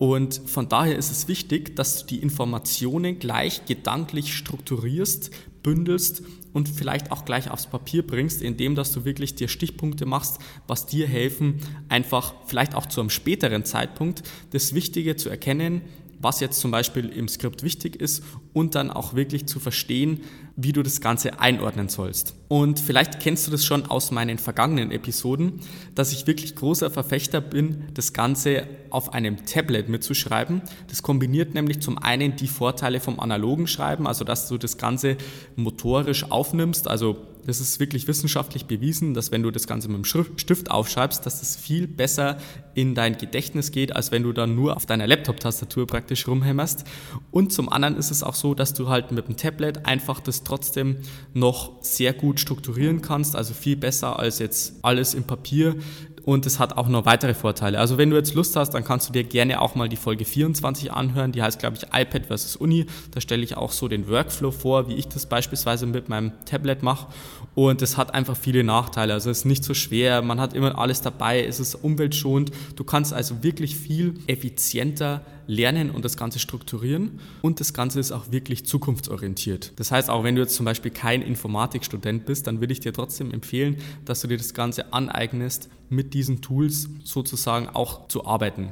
Und 0.00 0.40
von 0.46 0.66
daher 0.66 0.96
ist 0.96 1.10
es 1.10 1.28
wichtig, 1.28 1.76
dass 1.76 2.00
du 2.00 2.06
die 2.06 2.22
Informationen 2.22 3.18
gleich 3.18 3.66
gedanklich 3.66 4.34
strukturierst, 4.34 5.30
bündelst 5.62 6.22
und 6.54 6.70
vielleicht 6.70 7.12
auch 7.12 7.26
gleich 7.26 7.50
aufs 7.50 7.66
Papier 7.66 8.06
bringst, 8.06 8.40
indem 8.40 8.74
dass 8.74 8.92
du 8.92 9.04
wirklich 9.04 9.34
dir 9.34 9.46
Stichpunkte 9.46 10.06
machst, 10.06 10.38
was 10.66 10.86
dir 10.86 11.06
helfen, 11.06 11.60
einfach 11.90 12.32
vielleicht 12.46 12.74
auch 12.74 12.86
zu 12.86 13.02
einem 13.02 13.10
späteren 13.10 13.66
Zeitpunkt 13.66 14.22
das 14.52 14.72
Wichtige 14.72 15.16
zu 15.16 15.28
erkennen, 15.28 15.82
was 16.20 16.40
jetzt 16.40 16.60
zum 16.60 16.70
Beispiel 16.70 17.08
im 17.08 17.28
Skript 17.28 17.62
wichtig 17.62 17.96
ist 17.96 18.22
und 18.52 18.74
dann 18.74 18.90
auch 18.90 19.14
wirklich 19.14 19.46
zu 19.46 19.58
verstehen, 19.58 20.20
wie 20.56 20.72
du 20.72 20.82
das 20.82 21.00
Ganze 21.00 21.40
einordnen 21.40 21.88
sollst. 21.88 22.34
Und 22.48 22.78
vielleicht 22.80 23.20
kennst 23.20 23.46
du 23.46 23.50
das 23.50 23.64
schon 23.64 23.86
aus 23.86 24.10
meinen 24.10 24.38
vergangenen 24.38 24.90
Episoden, 24.90 25.60
dass 25.94 26.12
ich 26.12 26.26
wirklich 26.26 26.54
großer 26.54 26.90
Verfechter 26.90 27.40
bin, 27.40 27.84
das 27.94 28.12
Ganze 28.12 28.66
auf 28.90 29.14
einem 29.14 29.46
Tablet 29.46 29.88
mitzuschreiben. 29.88 30.60
Das 30.88 31.02
kombiniert 31.02 31.54
nämlich 31.54 31.80
zum 31.80 31.96
einen 31.96 32.36
die 32.36 32.48
Vorteile 32.48 33.00
vom 33.00 33.18
analogen 33.20 33.66
Schreiben, 33.66 34.06
also 34.06 34.24
dass 34.24 34.48
du 34.48 34.58
das 34.58 34.76
Ganze 34.76 35.16
motorisch 35.56 36.30
aufnimmst, 36.30 36.88
also 36.88 37.16
das 37.50 37.60
ist 37.60 37.80
wirklich 37.80 38.06
wissenschaftlich 38.06 38.66
bewiesen, 38.66 39.12
dass 39.12 39.32
wenn 39.32 39.42
du 39.42 39.50
das 39.50 39.66
Ganze 39.66 39.88
mit 39.88 39.96
dem 39.96 40.04
Stift 40.04 40.70
aufschreibst, 40.70 41.26
dass 41.26 41.40
das 41.40 41.56
viel 41.56 41.88
besser 41.88 42.38
in 42.74 42.94
dein 42.94 43.18
Gedächtnis 43.18 43.72
geht, 43.72 43.96
als 43.96 44.12
wenn 44.12 44.22
du 44.22 44.32
dann 44.32 44.54
nur 44.54 44.76
auf 44.76 44.86
deiner 44.86 45.08
Laptop-Tastatur 45.08 45.88
praktisch 45.88 46.28
rumhämmerst. 46.28 46.84
Und 47.32 47.52
zum 47.52 47.68
anderen 47.68 47.96
ist 47.96 48.12
es 48.12 48.22
auch 48.22 48.36
so, 48.36 48.54
dass 48.54 48.72
du 48.72 48.88
halt 48.88 49.10
mit 49.10 49.26
dem 49.26 49.36
Tablet 49.36 49.84
einfach 49.84 50.20
das 50.20 50.44
trotzdem 50.44 50.98
noch 51.34 51.82
sehr 51.82 52.12
gut 52.12 52.38
strukturieren 52.38 53.02
kannst, 53.02 53.34
also 53.34 53.52
viel 53.52 53.76
besser 53.76 54.20
als 54.20 54.38
jetzt 54.38 54.76
alles 54.82 55.14
im 55.14 55.24
Papier 55.24 55.74
und 56.24 56.46
es 56.46 56.58
hat 56.58 56.76
auch 56.76 56.88
noch 56.88 57.06
weitere 57.06 57.34
Vorteile. 57.34 57.78
Also 57.78 57.98
wenn 57.98 58.10
du 58.10 58.16
jetzt 58.16 58.34
Lust 58.34 58.56
hast, 58.56 58.70
dann 58.70 58.84
kannst 58.84 59.08
du 59.08 59.12
dir 59.12 59.24
gerne 59.24 59.60
auch 59.60 59.74
mal 59.74 59.88
die 59.88 59.96
Folge 59.96 60.24
24 60.24 60.92
anhören. 60.92 61.32
Die 61.32 61.42
heißt, 61.42 61.58
glaube 61.58 61.76
ich, 61.76 61.84
iPad 61.84 62.26
versus 62.26 62.56
Uni. 62.56 62.86
Da 63.10 63.20
stelle 63.20 63.42
ich 63.42 63.56
auch 63.56 63.72
so 63.72 63.88
den 63.88 64.08
Workflow 64.08 64.50
vor, 64.50 64.88
wie 64.88 64.94
ich 64.94 65.08
das 65.08 65.26
beispielsweise 65.26 65.86
mit 65.86 66.08
meinem 66.08 66.32
Tablet 66.44 66.82
mache. 66.82 67.08
Und 67.54 67.82
es 67.82 67.96
hat 67.96 68.14
einfach 68.14 68.36
viele 68.36 68.64
Nachteile. 68.64 69.12
Also 69.12 69.30
es 69.30 69.38
ist 69.38 69.44
nicht 69.44 69.64
so 69.64 69.74
schwer, 69.74 70.22
man 70.22 70.40
hat 70.40 70.54
immer 70.54 70.78
alles 70.78 71.00
dabei, 71.00 71.44
es 71.44 71.60
ist 71.60 71.74
umweltschonend. 71.74 72.50
Du 72.76 72.84
kannst 72.84 73.12
also 73.12 73.42
wirklich 73.42 73.76
viel 73.76 74.14
effizienter 74.26 75.22
lernen 75.50 75.90
und 75.90 76.04
das 76.04 76.16
Ganze 76.16 76.38
strukturieren. 76.38 77.18
Und 77.42 77.60
das 77.60 77.74
Ganze 77.74 77.98
ist 77.98 78.12
auch 78.12 78.30
wirklich 78.30 78.64
zukunftsorientiert. 78.64 79.72
Das 79.76 79.90
heißt, 79.90 80.08
auch 80.08 80.22
wenn 80.22 80.36
du 80.36 80.42
jetzt 80.42 80.54
zum 80.54 80.64
Beispiel 80.64 80.92
kein 80.92 81.22
Informatikstudent 81.22 82.24
bist, 82.24 82.46
dann 82.46 82.60
würde 82.60 82.72
ich 82.72 82.80
dir 82.80 82.92
trotzdem 82.92 83.32
empfehlen, 83.32 83.76
dass 84.04 84.20
du 84.20 84.28
dir 84.28 84.36
das 84.38 84.54
Ganze 84.54 84.92
aneignest, 84.92 85.68
mit 85.88 86.14
diesen 86.14 86.40
Tools 86.40 86.88
sozusagen 87.02 87.68
auch 87.68 88.06
zu 88.06 88.24
arbeiten. 88.24 88.70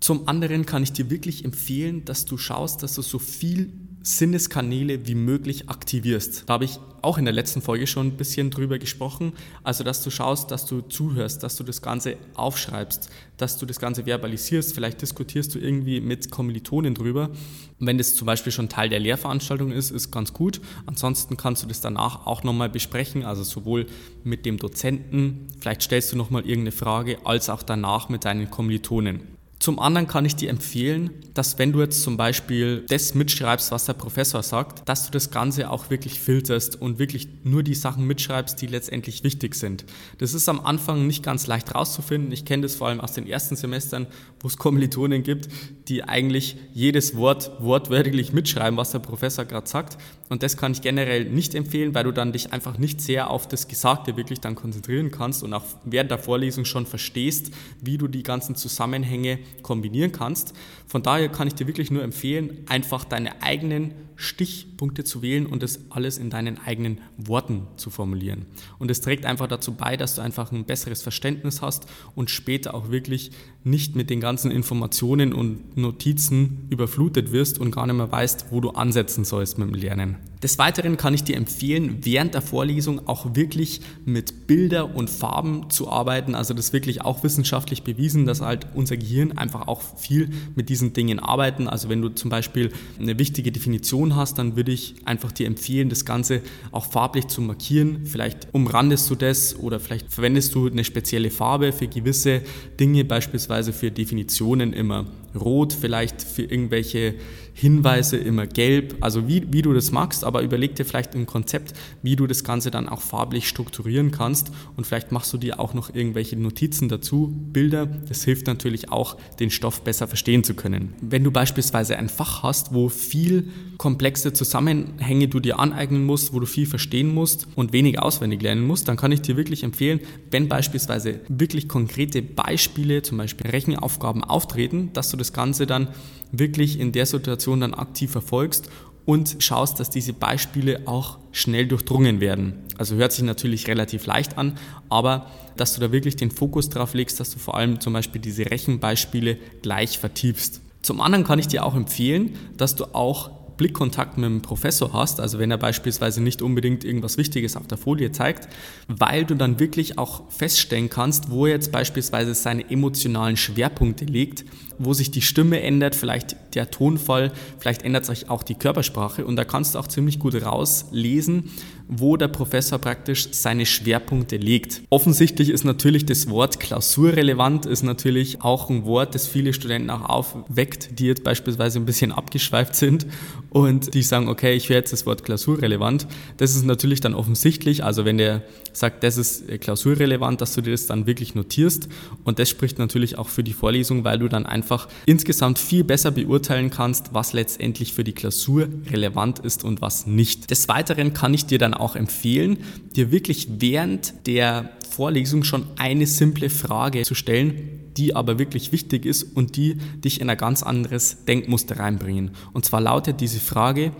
Zum 0.00 0.28
anderen 0.28 0.66
kann 0.66 0.82
ich 0.82 0.92
dir 0.92 1.08
wirklich 1.08 1.46
empfehlen, 1.46 2.04
dass 2.04 2.26
du 2.26 2.36
schaust, 2.36 2.82
dass 2.82 2.94
du 2.94 3.00
so 3.00 3.18
viel 3.18 3.72
Sinneskanäle 4.04 5.06
wie 5.06 5.14
möglich 5.14 5.70
aktivierst. 5.70 6.44
Da 6.46 6.54
habe 6.54 6.66
ich 6.66 6.78
auch 7.00 7.16
in 7.16 7.24
der 7.24 7.32
letzten 7.32 7.62
Folge 7.62 7.86
schon 7.86 8.08
ein 8.08 8.16
bisschen 8.18 8.50
drüber 8.50 8.78
gesprochen. 8.78 9.32
Also, 9.62 9.82
dass 9.82 10.04
du 10.04 10.10
schaust, 10.10 10.50
dass 10.50 10.66
du 10.66 10.82
zuhörst, 10.82 11.42
dass 11.42 11.56
du 11.56 11.64
das 11.64 11.80
Ganze 11.80 12.18
aufschreibst, 12.34 13.08
dass 13.38 13.56
du 13.56 13.64
das 13.64 13.80
Ganze 13.80 14.04
verbalisierst. 14.04 14.74
Vielleicht 14.74 15.00
diskutierst 15.00 15.54
du 15.54 15.58
irgendwie 15.58 16.02
mit 16.02 16.30
Kommilitonen 16.30 16.94
drüber. 16.94 17.30
wenn 17.78 17.96
das 17.96 18.14
zum 18.14 18.26
Beispiel 18.26 18.52
schon 18.52 18.68
Teil 18.68 18.90
der 18.90 19.00
Lehrveranstaltung 19.00 19.72
ist, 19.72 19.90
ist 19.90 20.10
ganz 20.10 20.34
gut. 20.34 20.60
Ansonsten 20.84 21.38
kannst 21.38 21.62
du 21.62 21.66
das 21.66 21.80
danach 21.80 22.26
auch 22.26 22.42
nochmal 22.44 22.68
besprechen, 22.68 23.24
also 23.24 23.42
sowohl 23.42 23.86
mit 24.22 24.44
dem 24.44 24.58
Dozenten, 24.58 25.48
vielleicht 25.60 25.82
stellst 25.82 26.12
du 26.12 26.16
nochmal 26.16 26.42
irgendeine 26.42 26.72
Frage, 26.72 27.18
als 27.24 27.48
auch 27.48 27.62
danach 27.62 28.10
mit 28.10 28.26
deinen 28.26 28.50
Kommilitonen. 28.50 29.33
Zum 29.64 29.78
anderen 29.78 30.06
kann 30.06 30.26
ich 30.26 30.36
dir 30.36 30.50
empfehlen, 30.50 31.08
dass 31.32 31.58
wenn 31.58 31.72
du 31.72 31.80
jetzt 31.80 32.02
zum 32.02 32.18
Beispiel 32.18 32.84
das 32.90 33.14
mitschreibst, 33.14 33.70
was 33.70 33.86
der 33.86 33.94
Professor 33.94 34.42
sagt, 34.42 34.86
dass 34.86 35.06
du 35.06 35.10
das 35.10 35.30
Ganze 35.30 35.70
auch 35.70 35.88
wirklich 35.88 36.20
filterst 36.20 36.78
und 36.82 36.98
wirklich 36.98 37.28
nur 37.44 37.62
die 37.62 37.74
Sachen 37.74 38.06
mitschreibst, 38.06 38.60
die 38.60 38.66
letztendlich 38.66 39.24
wichtig 39.24 39.54
sind. 39.54 39.86
Das 40.18 40.34
ist 40.34 40.50
am 40.50 40.60
Anfang 40.60 41.06
nicht 41.06 41.22
ganz 41.22 41.46
leicht 41.46 41.74
rauszufinden. 41.74 42.30
Ich 42.30 42.44
kenne 42.44 42.64
das 42.64 42.74
vor 42.74 42.88
allem 42.88 43.00
aus 43.00 43.14
den 43.14 43.26
ersten 43.26 43.56
Semestern, 43.56 44.06
wo 44.38 44.48
es 44.48 44.58
Kommilitonen 44.58 45.22
gibt, 45.22 45.48
die 45.88 46.04
eigentlich 46.04 46.58
jedes 46.74 47.16
Wort 47.16 47.50
wortwörtlich 47.58 48.34
mitschreiben, 48.34 48.76
was 48.76 48.90
der 48.90 48.98
Professor 48.98 49.46
gerade 49.46 49.66
sagt. 49.66 49.96
Und 50.28 50.42
das 50.42 50.58
kann 50.58 50.72
ich 50.72 50.82
generell 50.82 51.24
nicht 51.24 51.54
empfehlen, 51.54 51.94
weil 51.94 52.04
du 52.04 52.12
dann 52.12 52.32
dich 52.32 52.52
einfach 52.52 52.76
nicht 52.76 53.00
sehr 53.00 53.30
auf 53.30 53.48
das 53.48 53.68
Gesagte 53.68 54.18
wirklich 54.18 54.40
dann 54.40 54.56
konzentrieren 54.56 55.10
kannst 55.10 55.42
und 55.42 55.54
auch 55.54 55.64
während 55.84 56.10
der 56.10 56.18
Vorlesung 56.18 56.66
schon 56.66 56.84
verstehst, 56.84 57.50
wie 57.80 57.96
du 57.96 58.08
die 58.08 58.22
ganzen 58.22 58.56
Zusammenhänge 58.56 59.38
kombinieren 59.62 60.12
kannst. 60.12 60.54
Von 60.86 61.02
daher 61.02 61.28
kann 61.28 61.48
ich 61.48 61.54
dir 61.54 61.66
wirklich 61.66 61.90
nur 61.90 62.02
empfehlen, 62.02 62.64
einfach 62.68 63.04
deine 63.04 63.42
eigenen 63.42 63.92
Stichpunkte 64.16 65.04
zu 65.04 65.22
wählen 65.22 65.46
und 65.46 65.62
das 65.62 65.90
alles 65.90 66.18
in 66.18 66.30
deinen 66.30 66.58
eigenen 66.58 67.00
Worten 67.16 67.66
zu 67.76 67.90
formulieren. 67.90 68.46
Und 68.78 68.90
es 68.90 69.00
trägt 69.00 69.26
einfach 69.26 69.48
dazu 69.48 69.74
bei, 69.74 69.96
dass 69.96 70.14
du 70.14 70.22
einfach 70.22 70.52
ein 70.52 70.64
besseres 70.64 71.02
Verständnis 71.02 71.62
hast 71.62 71.86
und 72.14 72.30
später 72.30 72.74
auch 72.74 72.90
wirklich 72.90 73.32
nicht 73.64 73.96
mit 73.96 74.10
den 74.10 74.20
ganzen 74.20 74.50
Informationen 74.50 75.32
und 75.32 75.76
Notizen 75.76 76.66
überflutet 76.68 77.32
wirst 77.32 77.58
und 77.58 77.70
gar 77.70 77.86
nicht 77.86 77.96
mehr 77.96 78.12
weißt, 78.12 78.46
wo 78.50 78.60
du 78.60 78.70
ansetzen 78.70 79.24
sollst 79.24 79.58
mit 79.58 79.68
dem 79.68 79.74
Lernen. 79.74 80.16
Des 80.42 80.58
Weiteren 80.58 80.98
kann 80.98 81.14
ich 81.14 81.24
dir 81.24 81.38
empfehlen, 81.38 82.00
während 82.02 82.34
der 82.34 82.42
Vorlesung 82.42 83.08
auch 83.08 83.34
wirklich 83.34 83.80
mit 84.04 84.46
Bilder 84.46 84.94
und 84.94 85.08
Farben 85.08 85.70
zu 85.70 85.88
arbeiten. 85.88 86.34
Also 86.34 86.52
das 86.52 86.66
ist 86.66 86.72
wirklich 86.74 87.00
auch 87.00 87.24
wissenschaftlich 87.24 87.82
bewiesen, 87.82 88.26
dass 88.26 88.42
halt 88.42 88.66
unser 88.74 88.98
Gehirn 88.98 89.38
einfach 89.38 89.66
auch 89.68 89.80
viel 89.96 90.28
mit 90.54 90.68
diesen 90.68 90.92
Dingen 90.92 91.18
arbeiten. 91.18 91.66
Also 91.66 91.88
wenn 91.88 92.02
du 92.02 92.10
zum 92.10 92.28
Beispiel 92.28 92.72
eine 93.00 93.18
wichtige 93.18 93.52
Definition 93.52 94.16
hast, 94.16 94.36
dann 94.36 94.54
würde 94.54 94.72
ich 94.72 94.96
einfach 95.06 95.32
dir 95.32 95.46
empfehlen, 95.46 95.88
das 95.88 96.04
Ganze 96.04 96.42
auch 96.72 96.84
farblich 96.84 97.28
zu 97.28 97.40
markieren. 97.40 98.04
Vielleicht 98.04 98.48
umrandest 98.52 99.08
du 99.08 99.14
das 99.14 99.58
oder 99.58 99.80
vielleicht 99.80 100.12
verwendest 100.12 100.54
du 100.54 100.66
eine 100.66 100.84
spezielle 100.84 101.30
Farbe 101.30 101.72
für 101.72 101.88
gewisse 101.88 102.42
Dinge, 102.78 103.06
beispielsweise 103.06 103.53
für 103.72 103.90
Definitionen 103.90 104.72
immer 104.72 105.06
rot, 105.34 105.72
vielleicht 105.72 106.22
für 106.22 106.42
irgendwelche 106.42 107.14
Hinweise 107.56 108.16
immer 108.16 108.48
gelb, 108.48 108.96
also 109.00 109.28
wie, 109.28 109.52
wie 109.52 109.62
du 109.62 109.72
das 109.72 109.92
magst, 109.92 110.24
aber 110.24 110.42
überleg 110.42 110.74
dir 110.74 110.84
vielleicht 110.84 111.14
ein 111.14 111.24
Konzept, 111.24 111.72
wie 112.02 112.16
du 112.16 112.26
das 112.26 112.42
Ganze 112.42 112.72
dann 112.72 112.88
auch 112.88 113.00
farblich 113.00 113.48
strukturieren 113.48 114.10
kannst 114.10 114.50
und 114.76 114.86
vielleicht 114.86 115.12
machst 115.12 115.32
du 115.32 115.38
dir 115.38 115.60
auch 115.60 115.72
noch 115.72 115.94
irgendwelche 115.94 116.36
Notizen 116.36 116.88
dazu, 116.88 117.32
Bilder. 117.52 117.86
Das 117.86 118.24
hilft 118.24 118.48
natürlich 118.48 118.90
auch, 118.90 119.16
den 119.38 119.50
Stoff 119.50 119.82
besser 119.82 120.08
verstehen 120.08 120.42
zu 120.42 120.54
können. 120.54 120.94
Wenn 121.00 121.22
du 121.22 121.30
beispielsweise 121.30 121.96
ein 121.96 122.08
Fach 122.08 122.42
hast, 122.42 122.74
wo 122.74 122.88
viel 122.88 123.50
komplexe 123.78 124.32
Zusammenhänge 124.32 125.28
du 125.28 125.38
dir 125.38 125.60
aneignen 125.60 126.04
musst, 126.04 126.32
wo 126.32 126.40
du 126.40 126.46
viel 126.46 126.66
verstehen 126.66 127.14
musst 127.14 127.46
und 127.54 127.72
wenig 127.72 128.00
auswendig 128.00 128.42
lernen 128.42 128.66
musst, 128.66 128.88
dann 128.88 128.96
kann 128.96 129.12
ich 129.12 129.22
dir 129.22 129.36
wirklich 129.36 129.62
empfehlen, 129.62 130.00
wenn 130.32 130.48
beispielsweise 130.48 131.20
wirklich 131.28 131.68
konkrete 131.68 132.20
Beispiele, 132.20 133.02
zum 133.02 133.18
Beispiel 133.18 133.48
Rechenaufgaben 133.48 134.24
auftreten, 134.24 134.90
dass 134.92 135.10
du 135.10 135.16
das 135.16 135.23
Ganze 135.32 135.66
dann 135.66 135.88
wirklich 136.32 136.78
in 136.78 136.92
der 136.92 137.06
Situation 137.06 137.60
dann 137.60 137.74
aktiv 137.74 138.10
verfolgst 138.10 138.68
und 139.04 139.36
schaust, 139.38 139.80
dass 139.80 139.90
diese 139.90 140.12
Beispiele 140.12 140.82
auch 140.86 141.18
schnell 141.32 141.66
durchdrungen 141.66 142.20
werden. 142.20 142.54
Also 142.78 142.96
hört 142.96 143.12
sich 143.12 143.24
natürlich 143.24 143.68
relativ 143.68 144.06
leicht 144.06 144.38
an, 144.38 144.58
aber 144.88 145.26
dass 145.56 145.74
du 145.74 145.80
da 145.80 145.92
wirklich 145.92 146.16
den 146.16 146.30
Fokus 146.30 146.68
drauf 146.70 146.94
legst, 146.94 147.20
dass 147.20 147.30
du 147.30 147.38
vor 147.38 147.56
allem 147.56 147.80
zum 147.80 147.92
Beispiel 147.92 148.20
diese 148.20 148.50
Rechenbeispiele 148.50 149.36
gleich 149.62 149.98
vertiefst. 149.98 150.60
Zum 150.82 151.00
anderen 151.00 151.24
kann 151.24 151.38
ich 151.38 151.48
dir 151.48 151.64
auch 151.64 151.74
empfehlen, 151.74 152.36
dass 152.56 152.76
du 152.76 152.94
auch 152.94 153.30
Blickkontakt 153.56 154.18
mit 154.18 154.26
dem 154.26 154.42
Professor 154.42 154.92
hast, 154.92 155.20
also 155.20 155.38
wenn 155.38 155.50
er 155.50 155.58
beispielsweise 155.58 156.22
nicht 156.22 156.42
unbedingt 156.42 156.84
irgendwas 156.84 157.16
Wichtiges 157.18 157.56
auf 157.56 157.66
der 157.66 157.78
Folie 157.78 158.12
zeigt, 158.12 158.48
weil 158.88 159.24
du 159.24 159.34
dann 159.34 159.60
wirklich 159.60 159.98
auch 159.98 160.30
feststellen 160.30 160.90
kannst, 160.90 161.30
wo 161.30 161.46
jetzt 161.46 161.72
beispielsweise 161.72 162.34
seine 162.34 162.70
emotionalen 162.70 163.36
Schwerpunkte 163.36 164.04
legt, 164.04 164.44
wo 164.78 164.92
sich 164.92 165.10
die 165.10 165.22
Stimme 165.22 165.60
ändert, 165.60 165.94
vielleicht 165.94 166.36
der 166.54 166.70
Tonfall, 166.70 167.32
vielleicht 167.58 167.82
ändert 167.82 168.04
sich 168.04 168.28
auch 168.30 168.42
die 168.42 168.54
Körpersprache 168.54 169.24
und 169.24 169.36
da 169.36 169.44
kannst 169.44 169.74
du 169.74 169.78
auch 169.78 169.86
ziemlich 169.86 170.18
gut 170.18 170.34
rauslesen, 170.34 171.50
wo 171.88 172.16
der 172.16 172.28
Professor 172.28 172.78
praktisch 172.78 173.28
seine 173.32 173.66
Schwerpunkte 173.66 174.36
legt. 174.36 174.82
Offensichtlich 174.90 175.50
ist 175.50 175.64
natürlich 175.64 176.06
das 176.06 176.28
Wort 176.28 176.60
klausurrelevant, 176.60 177.66
ist 177.66 177.82
natürlich 177.82 178.42
auch 178.42 178.70
ein 178.70 178.84
Wort, 178.84 179.14
das 179.14 179.26
viele 179.26 179.52
Studenten 179.52 179.90
auch 179.90 180.08
aufweckt, 180.08 180.98
die 180.98 181.06
jetzt 181.06 181.24
beispielsweise 181.24 181.78
ein 181.78 181.84
bisschen 181.84 182.12
abgeschweift 182.12 182.74
sind 182.74 183.06
und 183.50 183.94
die 183.94 184.02
sagen, 184.02 184.28
okay, 184.28 184.54
ich 184.54 184.68
höre 184.68 184.76
jetzt 184.76 184.92
das 184.92 185.06
Wort 185.06 185.24
klausurrelevant. 185.24 186.06
Das 186.38 186.56
ist 186.56 186.64
natürlich 186.64 187.00
dann 187.00 187.14
offensichtlich, 187.14 187.84
also 187.84 188.04
wenn 188.04 188.18
der 188.18 188.42
sagt, 188.72 189.04
das 189.04 189.16
ist 189.16 189.60
klausurrelevant, 189.60 190.40
dass 190.40 190.54
du 190.54 190.60
dir 190.60 190.72
das 190.72 190.86
dann 190.86 191.06
wirklich 191.06 191.34
notierst 191.34 191.88
und 192.24 192.38
das 192.38 192.48
spricht 192.48 192.78
natürlich 192.78 193.18
auch 193.18 193.28
für 193.28 193.44
die 193.44 193.52
Vorlesung, 193.52 194.04
weil 194.04 194.18
du 194.18 194.28
dann 194.28 194.46
einfach 194.46 194.88
insgesamt 195.06 195.58
viel 195.58 195.84
besser 195.84 196.10
beurteilen 196.10 196.70
kannst, 196.70 197.12
was 197.12 197.32
letztendlich 197.32 197.92
für 197.92 198.04
die 198.04 198.12
Klausur 198.12 198.68
relevant 198.90 199.38
ist 199.38 199.64
und 199.64 199.80
was 199.80 200.06
nicht. 200.06 200.50
Des 200.50 200.68
Weiteren 200.68 201.12
kann 201.12 201.34
ich 201.34 201.46
dir 201.46 201.58
dann 201.58 201.73
auch 201.80 201.96
empfehlen, 201.96 202.58
dir 202.96 203.10
wirklich 203.10 203.48
während 203.58 204.26
der 204.26 204.70
Vorlesung 204.88 205.44
schon 205.44 205.66
eine 205.76 206.06
simple 206.06 206.50
Frage 206.50 207.02
zu 207.02 207.14
stellen, 207.14 207.80
die 207.96 208.14
aber 208.14 208.38
wirklich 208.38 208.72
wichtig 208.72 209.06
ist 209.06 209.22
und 209.22 209.56
die 209.56 209.76
dich 210.04 210.20
in 210.20 210.30
ein 210.30 210.36
ganz 210.36 210.62
anderes 210.62 211.24
Denkmuster 211.26 211.78
reinbringen. 211.78 212.30
Und 212.52 212.64
zwar 212.64 212.80
lautet 212.80 213.20
diese 213.20 213.40
Frage, 213.40 213.92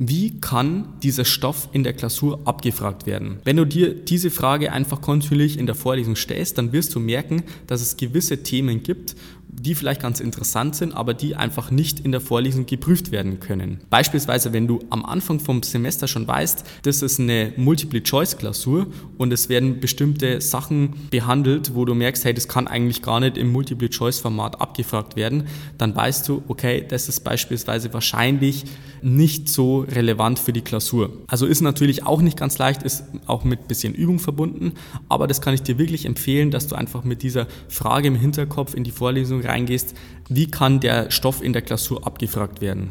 wie 0.00 0.40
kann 0.40 0.94
dieser 1.02 1.24
Stoff 1.24 1.68
in 1.72 1.82
der 1.82 1.92
Klausur 1.92 2.40
abgefragt 2.44 3.04
werden? 3.06 3.40
Wenn 3.42 3.56
du 3.56 3.64
dir 3.64 3.92
diese 3.92 4.30
Frage 4.30 4.72
einfach 4.72 5.00
kontinuierlich 5.00 5.58
in 5.58 5.66
der 5.66 5.74
Vorlesung 5.74 6.14
stellst, 6.14 6.56
dann 6.56 6.72
wirst 6.72 6.94
du 6.94 7.00
merken, 7.00 7.42
dass 7.66 7.80
es 7.80 7.96
gewisse 7.96 8.44
Themen 8.44 8.82
gibt, 8.82 9.16
die 9.60 9.74
vielleicht 9.74 10.02
ganz 10.02 10.20
interessant 10.20 10.76
sind, 10.76 10.94
aber 10.94 11.14
die 11.14 11.36
einfach 11.36 11.70
nicht 11.70 12.00
in 12.00 12.12
der 12.12 12.20
Vorlesung 12.20 12.66
geprüft 12.66 13.12
werden 13.12 13.40
können. 13.40 13.80
Beispielsweise, 13.90 14.52
wenn 14.52 14.66
du 14.66 14.80
am 14.90 15.04
Anfang 15.04 15.40
vom 15.40 15.62
Semester 15.62 16.08
schon 16.08 16.26
weißt, 16.26 16.64
das 16.82 17.02
ist 17.02 17.20
eine 17.20 17.52
Multiple-Choice-Klausur 17.56 18.86
und 19.16 19.32
es 19.32 19.48
werden 19.48 19.80
bestimmte 19.80 20.40
Sachen 20.40 20.94
behandelt, 21.10 21.74
wo 21.74 21.84
du 21.84 21.94
merkst, 21.94 22.24
hey, 22.24 22.34
das 22.34 22.48
kann 22.48 22.68
eigentlich 22.68 23.02
gar 23.02 23.20
nicht 23.20 23.36
im 23.36 23.52
Multiple-Choice-Format 23.52 24.60
abgefragt 24.60 25.16
werden, 25.16 25.44
dann 25.78 25.94
weißt 25.94 26.28
du, 26.28 26.42
okay, 26.48 26.84
das 26.86 27.08
ist 27.08 27.20
beispielsweise 27.20 27.92
wahrscheinlich 27.92 28.64
nicht 29.02 29.48
so 29.48 29.80
relevant 29.80 30.38
für 30.38 30.52
die 30.52 30.62
Klausur. 30.62 31.12
Also 31.28 31.46
ist 31.46 31.60
natürlich 31.60 32.04
auch 32.04 32.20
nicht 32.20 32.36
ganz 32.36 32.58
leicht, 32.58 32.82
ist 32.82 33.04
auch 33.26 33.44
mit 33.44 33.68
bisschen 33.68 33.94
Übung 33.94 34.18
verbunden, 34.18 34.72
aber 35.08 35.26
das 35.26 35.40
kann 35.40 35.54
ich 35.54 35.62
dir 35.62 35.78
wirklich 35.78 36.06
empfehlen, 36.06 36.50
dass 36.50 36.66
du 36.66 36.74
einfach 36.74 37.04
mit 37.04 37.22
dieser 37.22 37.46
Frage 37.68 38.08
im 38.08 38.16
Hinterkopf 38.16 38.74
in 38.74 38.84
die 38.84 38.90
Vorlesung 38.90 39.40
reingehst, 39.48 39.94
wie 40.28 40.50
kann 40.50 40.80
der 40.80 41.10
Stoff 41.10 41.42
in 41.42 41.52
der 41.52 41.62
Klausur 41.62 42.06
abgefragt 42.06 42.60
werden. 42.60 42.90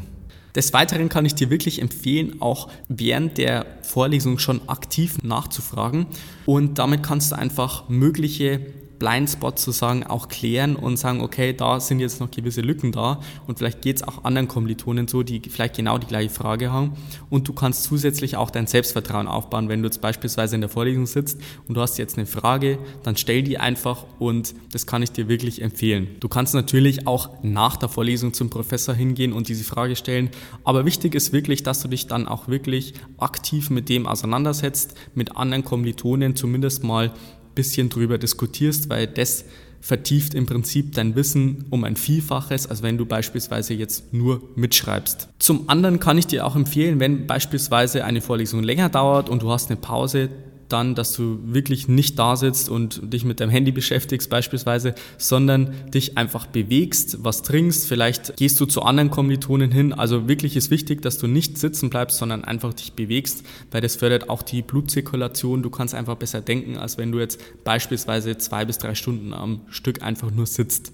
Des 0.54 0.72
Weiteren 0.72 1.08
kann 1.08 1.24
ich 1.24 1.34
dir 1.34 1.50
wirklich 1.50 1.80
empfehlen, 1.80 2.40
auch 2.40 2.68
während 2.88 3.38
der 3.38 3.64
Vorlesung 3.82 4.38
schon 4.38 4.68
aktiv 4.68 5.18
nachzufragen 5.22 6.06
und 6.46 6.78
damit 6.78 7.02
kannst 7.02 7.32
du 7.32 7.36
einfach 7.36 7.88
mögliche 7.88 8.60
Blindspots 8.98 9.64
sozusagen 9.64 10.04
auch 10.04 10.28
klären 10.28 10.76
und 10.76 10.96
sagen, 10.96 11.20
okay, 11.20 11.52
da 11.52 11.80
sind 11.80 12.00
jetzt 12.00 12.20
noch 12.20 12.30
gewisse 12.30 12.60
Lücken 12.60 12.92
da 12.92 13.20
und 13.46 13.58
vielleicht 13.58 13.82
geht 13.82 13.96
es 13.96 14.02
auch 14.02 14.24
anderen 14.24 14.48
Kommilitonen 14.48 15.08
so, 15.08 15.22
die 15.22 15.40
vielleicht 15.48 15.76
genau 15.76 15.98
die 15.98 16.06
gleiche 16.06 16.30
Frage 16.30 16.72
haben. 16.72 16.92
Und 17.30 17.48
du 17.48 17.52
kannst 17.52 17.84
zusätzlich 17.84 18.36
auch 18.36 18.50
dein 18.50 18.66
Selbstvertrauen 18.66 19.28
aufbauen, 19.28 19.68
wenn 19.68 19.82
du 19.82 19.88
jetzt 19.88 20.00
beispielsweise 20.00 20.54
in 20.54 20.60
der 20.60 20.70
Vorlesung 20.70 21.06
sitzt 21.06 21.40
und 21.66 21.76
du 21.76 21.80
hast 21.80 21.98
jetzt 21.98 22.16
eine 22.16 22.26
Frage, 22.26 22.78
dann 23.02 23.16
stell 23.16 23.42
die 23.42 23.58
einfach 23.58 24.04
und 24.18 24.54
das 24.72 24.86
kann 24.86 25.02
ich 25.02 25.12
dir 25.12 25.28
wirklich 25.28 25.62
empfehlen. 25.62 26.08
Du 26.20 26.28
kannst 26.28 26.54
natürlich 26.54 27.06
auch 27.06 27.42
nach 27.42 27.76
der 27.76 27.88
Vorlesung 27.88 28.32
zum 28.32 28.50
Professor 28.50 28.94
hingehen 28.94 29.32
und 29.32 29.48
diese 29.48 29.64
Frage 29.64 29.96
stellen, 29.96 30.30
aber 30.64 30.84
wichtig 30.84 31.14
ist 31.14 31.32
wirklich, 31.32 31.62
dass 31.62 31.80
du 31.80 31.88
dich 31.88 32.06
dann 32.06 32.26
auch 32.26 32.48
wirklich 32.48 32.94
aktiv 33.18 33.70
mit 33.70 33.88
dem 33.88 34.06
auseinandersetzt, 34.06 34.94
mit 35.14 35.36
anderen 35.36 35.64
Kommilitonen 35.64 36.36
zumindest 36.36 36.84
mal 36.84 37.12
bisschen 37.58 37.88
drüber 37.88 38.18
diskutierst, 38.18 38.88
weil 38.88 39.08
das 39.08 39.44
vertieft 39.80 40.34
im 40.34 40.46
Prinzip 40.46 40.94
dein 40.94 41.16
Wissen 41.16 41.64
um 41.70 41.82
ein 41.82 41.96
Vielfaches, 41.96 42.68
als 42.68 42.82
wenn 42.82 42.98
du 42.98 43.04
beispielsweise 43.04 43.74
jetzt 43.74 44.12
nur 44.12 44.42
mitschreibst. 44.54 45.28
Zum 45.40 45.68
anderen 45.68 45.98
kann 45.98 46.18
ich 46.18 46.26
dir 46.28 46.46
auch 46.46 46.54
empfehlen, 46.54 47.00
wenn 47.00 47.26
beispielsweise 47.26 48.04
eine 48.04 48.20
Vorlesung 48.20 48.62
länger 48.62 48.88
dauert 48.88 49.28
und 49.28 49.42
du 49.42 49.50
hast 49.50 49.70
eine 49.70 49.76
Pause, 49.76 50.30
dann, 50.68 50.94
dass 50.94 51.12
du 51.12 51.38
wirklich 51.44 51.88
nicht 51.88 52.18
da 52.18 52.36
sitzt 52.36 52.68
und 52.68 53.12
dich 53.12 53.24
mit 53.24 53.40
deinem 53.40 53.50
Handy 53.50 53.72
beschäftigst 53.72 54.30
beispielsweise, 54.30 54.94
sondern 55.16 55.72
dich 55.92 56.18
einfach 56.18 56.46
bewegst, 56.46 57.18
was 57.24 57.42
trinkst, 57.42 57.86
vielleicht 57.86 58.36
gehst 58.36 58.60
du 58.60 58.66
zu 58.66 58.82
anderen 58.82 59.10
Kommilitonen 59.10 59.70
hin. 59.70 59.92
Also 59.92 60.28
wirklich 60.28 60.56
ist 60.56 60.70
wichtig, 60.70 61.02
dass 61.02 61.18
du 61.18 61.26
nicht 61.26 61.58
sitzen 61.58 61.90
bleibst, 61.90 62.18
sondern 62.18 62.44
einfach 62.44 62.74
dich 62.74 62.92
bewegst, 62.92 63.44
weil 63.70 63.80
das 63.80 63.96
fördert 63.96 64.28
auch 64.28 64.42
die 64.42 64.62
Blutzirkulation. 64.62 65.62
Du 65.62 65.70
kannst 65.70 65.94
einfach 65.94 66.16
besser 66.16 66.40
denken, 66.40 66.76
als 66.76 66.98
wenn 66.98 67.12
du 67.12 67.18
jetzt 67.18 67.40
beispielsweise 67.64 68.36
zwei 68.38 68.64
bis 68.64 68.78
drei 68.78 68.94
Stunden 68.94 69.32
am 69.32 69.60
Stück 69.70 70.02
einfach 70.02 70.30
nur 70.30 70.46
sitzt. 70.46 70.92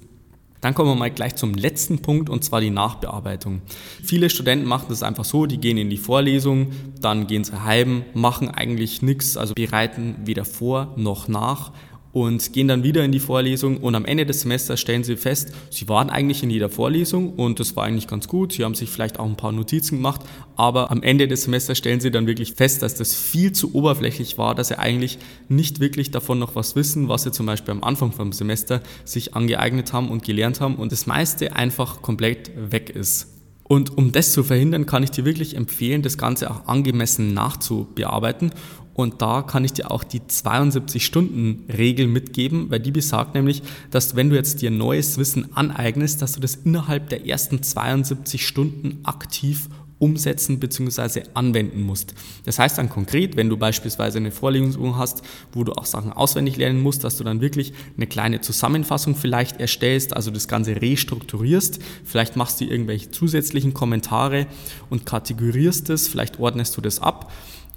Dann 0.64 0.72
kommen 0.72 0.88
wir 0.88 0.94
mal 0.94 1.10
gleich 1.10 1.36
zum 1.36 1.52
letzten 1.52 2.00
Punkt 2.00 2.30
und 2.30 2.42
zwar 2.42 2.62
die 2.62 2.70
Nachbearbeitung. 2.70 3.60
Viele 4.02 4.30
Studenten 4.30 4.66
machen 4.66 4.86
das 4.88 5.02
einfach 5.02 5.26
so, 5.26 5.44
die 5.44 5.58
gehen 5.58 5.76
in 5.76 5.90
die 5.90 5.98
Vorlesung, 5.98 6.72
dann 7.02 7.26
gehen 7.26 7.44
sie 7.44 7.64
heim, 7.64 8.06
machen 8.14 8.48
eigentlich 8.48 9.02
nichts, 9.02 9.36
also 9.36 9.52
bereiten 9.52 10.16
weder 10.24 10.46
vor 10.46 10.94
noch 10.96 11.28
nach 11.28 11.72
und 12.14 12.52
gehen 12.52 12.68
dann 12.68 12.84
wieder 12.84 13.04
in 13.04 13.10
die 13.10 13.18
Vorlesung 13.18 13.78
und 13.78 13.96
am 13.96 14.04
Ende 14.04 14.24
des 14.24 14.42
Semesters 14.42 14.80
stellen 14.80 15.02
sie 15.02 15.16
fest, 15.16 15.52
sie 15.68 15.88
waren 15.88 16.10
eigentlich 16.10 16.44
in 16.44 16.50
jeder 16.50 16.70
Vorlesung 16.70 17.34
und 17.34 17.58
das 17.58 17.74
war 17.74 17.84
eigentlich 17.84 18.06
ganz 18.06 18.28
gut, 18.28 18.52
sie 18.52 18.64
haben 18.64 18.76
sich 18.76 18.88
vielleicht 18.88 19.18
auch 19.18 19.26
ein 19.26 19.36
paar 19.36 19.50
Notizen 19.50 19.96
gemacht, 19.96 20.20
aber 20.54 20.92
am 20.92 21.02
Ende 21.02 21.26
des 21.26 21.42
Semesters 21.42 21.76
stellen 21.76 21.98
sie 21.98 22.12
dann 22.12 22.28
wirklich 22.28 22.54
fest, 22.54 22.82
dass 22.82 22.94
das 22.94 23.16
viel 23.16 23.50
zu 23.50 23.74
oberflächlich 23.74 24.38
war, 24.38 24.54
dass 24.54 24.68
sie 24.68 24.78
eigentlich 24.78 25.18
nicht 25.48 25.80
wirklich 25.80 26.12
davon 26.12 26.38
noch 26.38 26.54
was 26.54 26.76
wissen, 26.76 27.08
was 27.08 27.24
sie 27.24 27.32
zum 27.32 27.46
Beispiel 27.46 27.72
am 27.72 27.82
Anfang 27.82 28.12
vom 28.12 28.32
Semester 28.32 28.80
sich 29.04 29.34
angeeignet 29.34 29.92
haben 29.92 30.08
und 30.08 30.22
gelernt 30.22 30.60
haben 30.60 30.76
und 30.76 30.92
das 30.92 31.06
meiste 31.06 31.56
einfach 31.56 32.00
komplett 32.00 32.52
weg 32.56 32.90
ist. 32.90 33.32
Und 33.66 33.96
um 33.96 34.12
das 34.12 34.32
zu 34.32 34.44
verhindern, 34.44 34.86
kann 34.86 35.02
ich 35.02 35.10
dir 35.10 35.24
wirklich 35.24 35.56
empfehlen, 35.56 36.02
das 36.02 36.18
Ganze 36.18 36.50
auch 36.50 36.68
angemessen 36.68 37.32
nachzubearbeiten 37.32 38.52
und 38.94 39.20
da 39.20 39.42
kann 39.42 39.64
ich 39.64 39.72
dir 39.72 39.90
auch 39.90 40.04
die 40.04 40.20
72-Stunden-Regel 40.20 42.06
mitgeben, 42.06 42.70
weil 42.70 42.80
die 42.80 42.92
besagt 42.92 43.34
nämlich, 43.34 43.62
dass 43.90 44.16
wenn 44.16 44.30
du 44.30 44.36
jetzt 44.36 44.62
dir 44.62 44.70
neues 44.70 45.18
Wissen 45.18 45.54
aneignest, 45.56 46.22
dass 46.22 46.32
du 46.32 46.40
das 46.40 46.54
innerhalb 46.54 47.08
der 47.08 47.26
ersten 47.26 47.62
72 47.62 48.46
Stunden 48.46 49.00
aktiv 49.02 49.68
umsetzen 49.98 50.60
bzw. 50.60 51.22
anwenden 51.34 51.80
musst. 51.82 52.14
Das 52.44 52.58
heißt 52.58 52.78
dann 52.78 52.88
konkret, 52.88 53.36
wenn 53.36 53.48
du 53.48 53.56
beispielsweise 53.56 54.18
eine 54.18 54.32
Vorlesung 54.32 54.96
hast, 54.96 55.22
wo 55.52 55.64
du 55.64 55.72
auch 55.72 55.86
Sachen 55.86 56.12
auswendig 56.12 56.56
lernen 56.56 56.82
musst, 56.82 57.04
dass 57.04 57.16
du 57.16 57.24
dann 57.24 57.40
wirklich 57.40 57.72
eine 57.96 58.06
kleine 58.06 58.40
Zusammenfassung 58.40 59.16
vielleicht 59.16 59.60
erstellst, 59.60 60.14
also 60.14 60.30
das 60.30 60.48
Ganze 60.48 60.80
restrukturierst, 60.80 61.78
vielleicht 62.04 62.36
machst 62.36 62.60
du 62.60 62.64
irgendwelche 62.64 63.10
zusätzlichen 63.10 63.72
Kommentare 63.72 64.46
und 64.90 65.06
kategorierst 65.06 65.90
es, 65.90 66.08
vielleicht 66.08 66.38
ordnest 66.38 66.76
du 66.76 66.80
das 66.80 67.00
ab 67.00 67.32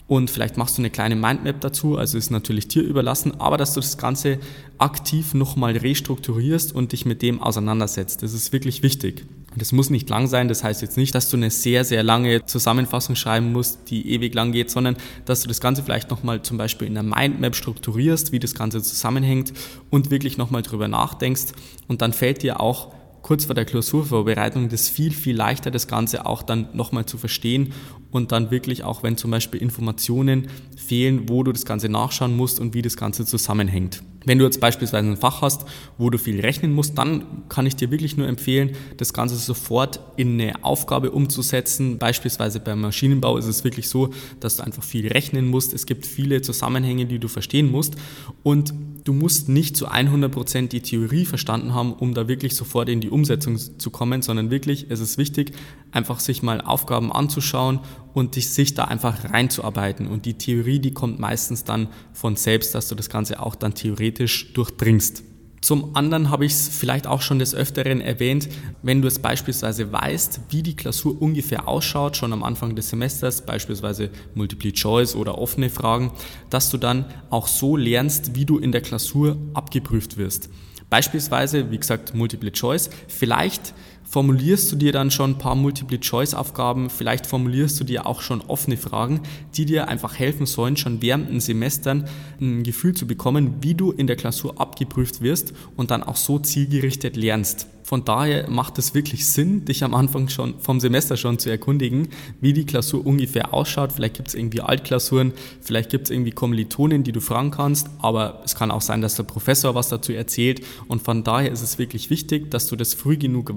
und 0.08 0.32
vielleicht 0.32 0.56
machst 0.56 0.78
du 0.78 0.82
eine 0.82 0.90
kleine 0.90 1.18
Mindmap 1.18 1.60
dazu, 1.60 1.98
also 1.98 2.18
ist 2.18 2.32
natürlich 2.32 2.70
dir 2.70 2.82
überlassen, 2.82 3.42
aber 3.42 3.58
dass 3.58 3.74
du 3.74 3.82
das 3.82 3.98
Ganze 3.98 4.40
aktiv 4.78 5.34
nochmal 5.34 5.76
restrukturierst 5.76 6.74
und 6.74 6.94
dich 6.94 7.06
mit 7.06 7.22
dem 7.22 7.42
auseinandersetzt. 7.42 8.24
Das 8.24 8.34
ist 8.34 8.54
wirklich 8.54 8.84
wichtig. 8.84 9.26
Das 9.56 9.72
muss 9.72 9.90
nicht 9.90 10.10
lang 10.10 10.28
sein, 10.28 10.48
das 10.48 10.64
heißt 10.64 10.82
jetzt 10.82 10.98
nicht, 10.98 11.16
dass 11.16 11.30
du 11.30 11.36
eine 11.36 11.50
sehr, 11.50 11.84
sehr 11.84 12.04
lange 12.04 12.46
Zusammenfassung 12.46 13.16
schreiben 13.16 13.52
musst, 13.52 13.90
die 13.90 14.12
ewig 14.12 14.34
lang 14.34 14.52
geht, 14.52 14.70
sondern 14.70 14.96
dass 15.26 15.42
du 15.42 15.48
das 15.48 15.60
Ganze 15.60 15.84
vielleicht 15.84 16.10
nochmal 16.10 16.42
zum 16.42 16.58
Beispiel 16.58 16.88
in 16.88 16.94
der 16.94 17.04
Mindmap 17.04 17.56
strukturierst, 17.56 18.32
wie 18.32 18.40
das 18.40 18.54
Ganze 18.54 18.82
zusammenhängt 18.82 19.52
und 19.90 20.12
wirklich 20.12 20.38
nochmal 20.38 20.62
drüber 20.62 20.88
nachdenkst 20.88 21.54
und 21.88 22.02
dann 22.02 22.14
fällt 22.14 22.44
dir 22.44 22.62
auch 22.62 22.94
kurz 23.28 23.44
vor 23.44 23.56
der 23.56 23.66
Klausurvorbereitung 23.66 24.70
das 24.70 24.88
viel, 24.88 25.12
viel 25.12 25.36
leichter, 25.36 25.70
das 25.70 25.88
Ganze 25.88 26.26
auch 26.26 26.44
dann 26.44 26.70
nochmal 26.74 27.06
zu 27.06 27.18
verstehen 27.18 27.74
und 28.12 28.32
dann 28.32 28.52
wirklich 28.52 28.84
auch, 28.84 29.04
wenn 29.04 29.18
zum 29.18 29.32
Beispiel 29.32 29.62
Informationen 29.62 30.48
fehlen, 30.76 31.30
wo 31.30 31.44
du 31.44 31.52
das 31.52 31.66
Ganze 31.66 31.90
nachschauen 31.90 32.36
musst 32.36 32.60
und 32.60 32.74
wie 32.74 32.82
das 32.82 32.98
Ganze 32.98 33.26
zusammenhängt. 33.26 34.02
Wenn 34.27 34.39
du 34.39 34.43
jetzt 34.43 34.60
beispielsweise 34.60 35.07
ein 35.07 35.15
Fach 35.15 35.41
hast, 35.41 35.63
wo 35.98 36.10
du 36.10 36.17
viel 36.17 36.41
rechnen 36.41 36.74
musst, 36.74 36.98
dann 36.98 37.24
kann 37.48 37.65
ich 37.65 37.77
dir 37.77 37.91
wirklich 37.91 38.17
nur 38.17 38.27
empfehlen, 38.27 38.75
das 38.98 39.13
Ganze 39.13 39.38
sofort 39.38 40.01
in 40.17 40.34
eine 40.34 40.65
Aufgabe 40.65 41.12
umzusetzen. 41.12 41.98
Beispielsweise 41.98 42.60
beim 42.60 42.81
Maschinenbau 42.81 43.38
ist 43.38 43.46
es 43.46 43.63
wirklich 43.63 43.88
so, 43.88 44.10
dass 44.41 44.57
du 44.57 44.63
einfach 44.63 44.84
viel 44.84 45.07
rechnen 45.07 45.48
musst. 45.48 45.74
Es 45.74 45.86
gibt 45.86 46.05
viele 46.05 46.41
Zusammenhänge, 46.41 47.05
die 47.05 47.19
du 47.19 47.29
verstehen 47.29 47.72
musst 47.72 47.96
und 48.43 48.74
du 49.05 49.13
musst 49.13 49.48
nicht 49.48 49.77
zu 49.77 49.88
100% 49.88 50.67
die 50.67 50.81
Theorie 50.81 51.24
verstanden 51.24 51.74
haben, 51.74 51.93
um 51.93 52.13
da 52.13 52.27
wirklich 52.27 52.55
sofort 52.55 52.89
in 52.89 53.00
die 53.00 53.10
Umsetzung 53.10 53.57
zu 53.57 53.89
kommen, 53.89 54.22
sondern 54.22 54.51
wirklich, 54.51 54.88
es 54.89 55.00
ist 55.00 55.17
wichtig, 55.17 55.53
einfach 55.93 56.19
sich 56.19 56.43
mal 56.43 56.60
Aufgaben 56.60 57.13
anzuschauen 57.13 57.79
und 58.13 58.34
sich 58.36 58.74
da 58.74 58.86
einfach 58.86 59.31
reinzuarbeiten. 59.31 60.07
Und 60.07 60.25
die 60.25 60.34
Theorie, 60.34 60.79
die 60.79 60.91
kommt 60.91 61.19
meistens 61.19 61.63
dann 61.63 61.88
von 62.13 62.36
selbst, 62.36 62.75
dass 62.75 62.89
du 62.89 62.96
das 62.96 63.10
Ganze 63.10 63.41
auch 63.41 63.55
dann 63.55 63.75
theoretisch 63.75 64.16
durchdringst. 64.17 65.24
Zum 65.62 65.95
anderen 65.95 66.29
habe 66.29 66.45
ich 66.45 66.53
es 66.53 66.69
vielleicht 66.69 67.07
auch 67.07 67.21
schon 67.21 67.39
des 67.39 67.55
Öfteren 67.55 68.00
erwähnt, 68.00 68.47
wenn 68.83 69.01
du 69.01 69.07
es 69.07 69.19
beispielsweise 69.19 69.91
weißt, 69.91 70.41
wie 70.50 70.62
die 70.62 70.75
Klausur 70.75 71.19
ungefähr 71.21 71.67
ausschaut, 71.67 72.15
schon 72.15 72.31
am 72.31 72.43
Anfang 72.43 72.75
des 72.75 72.89
Semesters, 72.89 73.45
beispielsweise 73.45 74.09
Multiple 74.36 74.71
Choice 74.71 75.15
oder 75.15 75.38
offene 75.38 75.69
Fragen, 75.69 76.12
dass 76.50 76.69
du 76.69 76.77
dann 76.77 77.05
auch 77.31 77.47
so 77.47 77.75
lernst, 77.75 78.36
wie 78.36 78.45
du 78.45 78.59
in 78.59 78.71
der 78.71 78.81
Klausur 78.81 79.38
abgeprüft 79.53 80.17
wirst. 80.17 80.50
Beispielsweise, 80.89 81.69
wie 81.69 81.77
gesagt, 81.79 82.13
Multiple 82.13 82.51
Choice, 82.51 82.89
vielleicht 83.07 83.74
formulierst 84.10 84.72
du 84.72 84.76
dir 84.76 84.92
dann 84.92 85.12
schon 85.12 85.32
ein 85.32 85.38
paar 85.38 85.56
Multiple-Choice-Aufgaben, 85.56 86.90
vielleicht 86.90 87.28
formulierst 87.28 87.80
du 87.80 87.84
dir 87.84 88.06
auch 88.06 88.22
schon 88.22 88.42
offene 88.42 88.78
Fragen, 88.78 89.22
die 89.56 89.66
dir 89.66 89.88
einfach 89.88 90.18
helfen 90.18 90.46
sollen, 90.46 90.78
schon 90.78 91.02
während 91.02 91.30
den 91.30 91.40
Semestern 91.40 92.06
ein 92.40 92.64
Gefühl 92.64 92.94
zu 92.94 93.06
bekommen, 93.06 93.56
wie 93.62 93.76
du 93.76 93.92
in 93.92 94.08
der 94.08 94.16
Klausur 94.16 94.60
abgeprüft 94.60 95.22
wirst 95.22 95.54
und 95.76 95.92
dann 95.92 96.04
auch 96.04 96.16
so 96.16 96.40
zielgerichtet 96.40 97.16
lernst. 97.16 97.68
Von 97.88 98.04
daher 98.04 98.50
macht 98.50 98.78
es 98.80 98.94
wirklich 98.94 99.26
Sinn, 99.26 99.64
dich 99.64 99.82
am 99.82 99.94
Anfang 99.94 100.28
schon 100.28 100.60
vom 100.60 100.82
Semester 100.82 101.16
schon 101.16 101.40
zu 101.40 101.50
erkundigen, 101.50 102.10
wie 102.42 102.52
die 102.52 102.66
Klausur 102.66 103.06
ungefähr 103.06 103.54
ausschaut. 103.54 103.94
Vielleicht 103.94 104.18
gibt 104.18 104.28
es 104.28 104.36
irgendwie 104.36 104.60
Altklausuren, 104.60 105.32
vielleicht 105.62 105.90
gibt 105.90 106.04
es 106.04 106.10
irgendwie 106.10 106.32
Kommilitonen, 106.32 107.06
die 107.06 107.14
du 107.14 107.22
fragen 107.22 107.50
kannst, 107.50 107.90
aber 108.00 108.42
es 108.44 108.56
kann 108.56 108.72
auch 108.72 108.82
sein, 108.82 109.00
dass 109.00 109.16
der 109.16 109.24
Professor 109.24 109.74
was 109.74 109.88
dazu 109.88 110.12
erzählt. 110.12 110.66
Und 110.90 111.02
von 111.02 111.24
daher 111.24 111.50
ist 111.50 111.62
es 111.62 111.78
wirklich 111.78 112.10
wichtig, 112.10 112.52
dass 112.52 112.68
du 112.68 112.76
das 112.76 112.94
früh 112.94 113.16
genug 113.16 113.56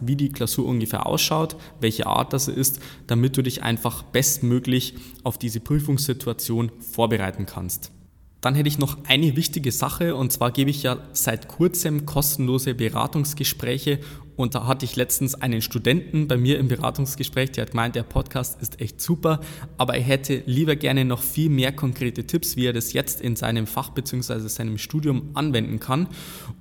wie 0.00 0.16
die 0.16 0.30
Klausur 0.30 0.66
ungefähr 0.66 1.06
ausschaut, 1.06 1.56
welche 1.80 2.06
Art 2.06 2.32
das 2.32 2.48
ist, 2.48 2.80
damit 3.06 3.36
du 3.36 3.42
dich 3.42 3.62
einfach 3.62 4.02
bestmöglich 4.02 4.94
auf 5.24 5.38
diese 5.38 5.60
Prüfungssituation 5.60 6.70
vorbereiten 6.80 7.46
kannst. 7.46 7.92
Dann 8.40 8.54
hätte 8.54 8.68
ich 8.68 8.78
noch 8.78 8.98
eine 9.08 9.34
wichtige 9.36 9.72
Sache 9.72 10.14
und 10.14 10.32
zwar 10.32 10.52
gebe 10.52 10.70
ich 10.70 10.84
ja 10.84 10.98
seit 11.12 11.48
kurzem 11.48 12.06
kostenlose 12.06 12.74
Beratungsgespräche 12.74 13.98
und 14.38 14.54
da 14.54 14.68
hatte 14.68 14.84
ich 14.84 14.94
letztens 14.94 15.34
einen 15.34 15.60
Studenten 15.60 16.28
bei 16.28 16.36
mir 16.36 16.60
im 16.60 16.68
Beratungsgespräch, 16.68 17.50
der 17.50 17.62
hat 17.62 17.72
gemeint, 17.72 17.96
der 17.96 18.04
Podcast 18.04 18.62
ist 18.62 18.80
echt 18.80 19.00
super, 19.00 19.40
aber 19.76 19.96
er 19.96 20.02
hätte 20.02 20.44
lieber 20.46 20.76
gerne 20.76 21.04
noch 21.04 21.22
viel 21.22 21.50
mehr 21.50 21.72
konkrete 21.72 22.24
Tipps, 22.24 22.54
wie 22.54 22.66
er 22.66 22.72
das 22.72 22.92
jetzt 22.92 23.20
in 23.20 23.34
seinem 23.34 23.66
Fach 23.66 23.90
bzw. 23.90 24.38
seinem 24.46 24.78
Studium 24.78 25.30
anwenden 25.34 25.80
kann. 25.80 26.06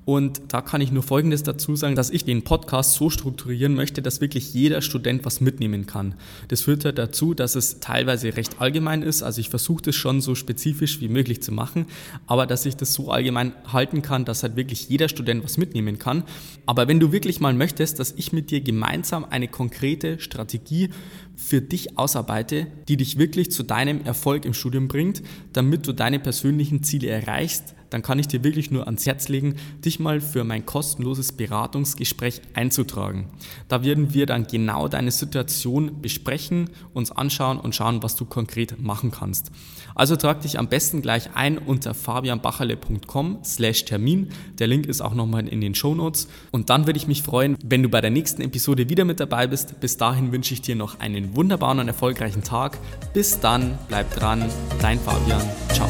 Und 0.05 0.41
da 0.47 0.61
kann 0.61 0.81
ich 0.81 0.91
nur 0.91 1.03
Folgendes 1.03 1.43
dazu 1.43 1.75
sagen, 1.75 1.95
dass 1.95 2.09
ich 2.09 2.25
den 2.25 2.43
Podcast 2.43 2.95
so 2.95 3.11
strukturieren 3.11 3.75
möchte, 3.75 4.01
dass 4.01 4.21
wirklich 4.21 4.55
jeder 4.55 4.81
Student 4.81 5.23
was 5.23 5.39
mitnehmen 5.39 5.85
kann. 5.85 6.15
Das 6.47 6.63
führt 6.63 6.83
halt 6.83 6.97
dazu, 6.97 7.35
dass 7.35 7.53
es 7.53 7.79
teilweise 7.79 8.35
recht 8.37 8.59
allgemein 8.59 9.03
ist. 9.03 9.21
Also 9.21 9.39
ich 9.39 9.49
versuche 9.49 9.83
das 9.83 9.95
schon 9.95 10.21
so 10.21 10.33
spezifisch 10.33 10.99
wie 10.99 11.09
möglich 11.09 11.43
zu 11.43 11.51
machen, 11.51 11.85
aber 12.25 12.47
dass 12.47 12.65
ich 12.65 12.75
das 12.75 12.95
so 12.95 13.11
allgemein 13.11 13.53
halten 13.71 14.01
kann, 14.01 14.25
dass 14.25 14.41
halt 14.41 14.55
wirklich 14.55 14.89
jeder 14.89 15.09
Student 15.09 15.43
was 15.43 15.57
mitnehmen 15.57 15.99
kann. 15.99 16.23
Aber 16.65 16.87
wenn 16.87 16.99
du 16.99 17.11
wirklich 17.11 17.39
mal 17.39 17.53
möchtest, 17.53 17.66
möchtest, 17.67 17.99
dass 17.99 18.13
ich 18.15 18.31
mit 18.31 18.49
dir 18.49 18.61
gemeinsam 18.61 19.25
eine 19.25 19.49
konkrete 19.49 20.21
Strategie 20.21 20.89
für 21.35 21.61
dich 21.61 21.97
ausarbeite, 21.97 22.67
die 22.87 22.95
dich 22.95 23.17
wirklich 23.17 23.51
zu 23.51 23.63
deinem 23.63 24.05
Erfolg 24.05 24.45
im 24.45 24.53
Studium 24.53 24.87
bringt, 24.87 25.21
damit 25.51 25.85
du 25.85 25.91
deine 25.91 26.19
persönlichen 26.19 26.81
Ziele 26.81 27.09
erreichst, 27.09 27.75
dann 27.89 28.01
kann 28.01 28.19
ich 28.19 28.27
dir 28.27 28.43
wirklich 28.43 28.71
nur 28.71 28.85
ans 28.85 29.05
Herz 29.05 29.27
legen, 29.27 29.55
dich 29.83 29.99
mal 29.99 30.21
für 30.21 30.43
mein 30.43 30.65
kostenloses 30.65 31.31
Beratungsgespräch 31.31 32.41
einzutragen. 32.53 33.27
Da 33.67 33.83
werden 33.83 34.13
wir 34.13 34.25
dann 34.25 34.47
genau 34.47 34.87
deine 34.87 35.11
Situation 35.11 36.01
besprechen, 36.01 36.69
uns 36.93 37.11
anschauen 37.11 37.59
und 37.59 37.75
schauen, 37.75 38.03
was 38.03 38.15
du 38.15 38.25
konkret 38.25 38.81
machen 38.81 39.11
kannst. 39.11 39.51
Also 39.95 40.15
trag 40.15 40.41
dich 40.41 40.59
am 40.59 40.67
besten 40.67 41.01
gleich 41.01 41.29
ein 41.33 41.57
unter 41.57 41.93
fabianbacherle.com 41.93 43.39
slash 43.43 43.85
Termin. 43.85 44.29
Der 44.59 44.67
Link 44.67 44.85
ist 44.85 45.01
auch 45.01 45.15
nochmal 45.15 45.47
in 45.47 45.59
den 45.59 45.73
Show 45.73 45.95
Notes. 45.95 46.27
Und 46.51 46.69
dann 46.69 46.85
würde 46.85 46.97
ich 46.97 47.07
mich 47.07 47.23
freuen, 47.23 47.57
wenn 47.63 47.81
du 47.81 47.89
bei 47.89 47.99
der 47.99 48.11
nächsten 48.11 48.43
Episode 48.43 48.89
wieder 48.89 49.05
mit 49.05 49.19
dabei 49.19 49.47
bist. 49.47 49.79
Bis 49.79 49.97
dahin 49.97 50.31
wünsche 50.31 50.53
ich 50.53 50.61
dir 50.61 50.75
noch 50.75 50.99
einen 50.99 51.35
wunderbaren 51.35 51.79
und 51.79 51.87
erfolgreichen 51.87 52.43
Tag. 52.43 52.77
Bis 53.13 53.39
dann, 53.39 53.77
bleib 53.87 54.13
dran, 54.13 54.45
dein 54.79 54.99
Fabian. 54.99 55.41
Ciao. 55.69 55.87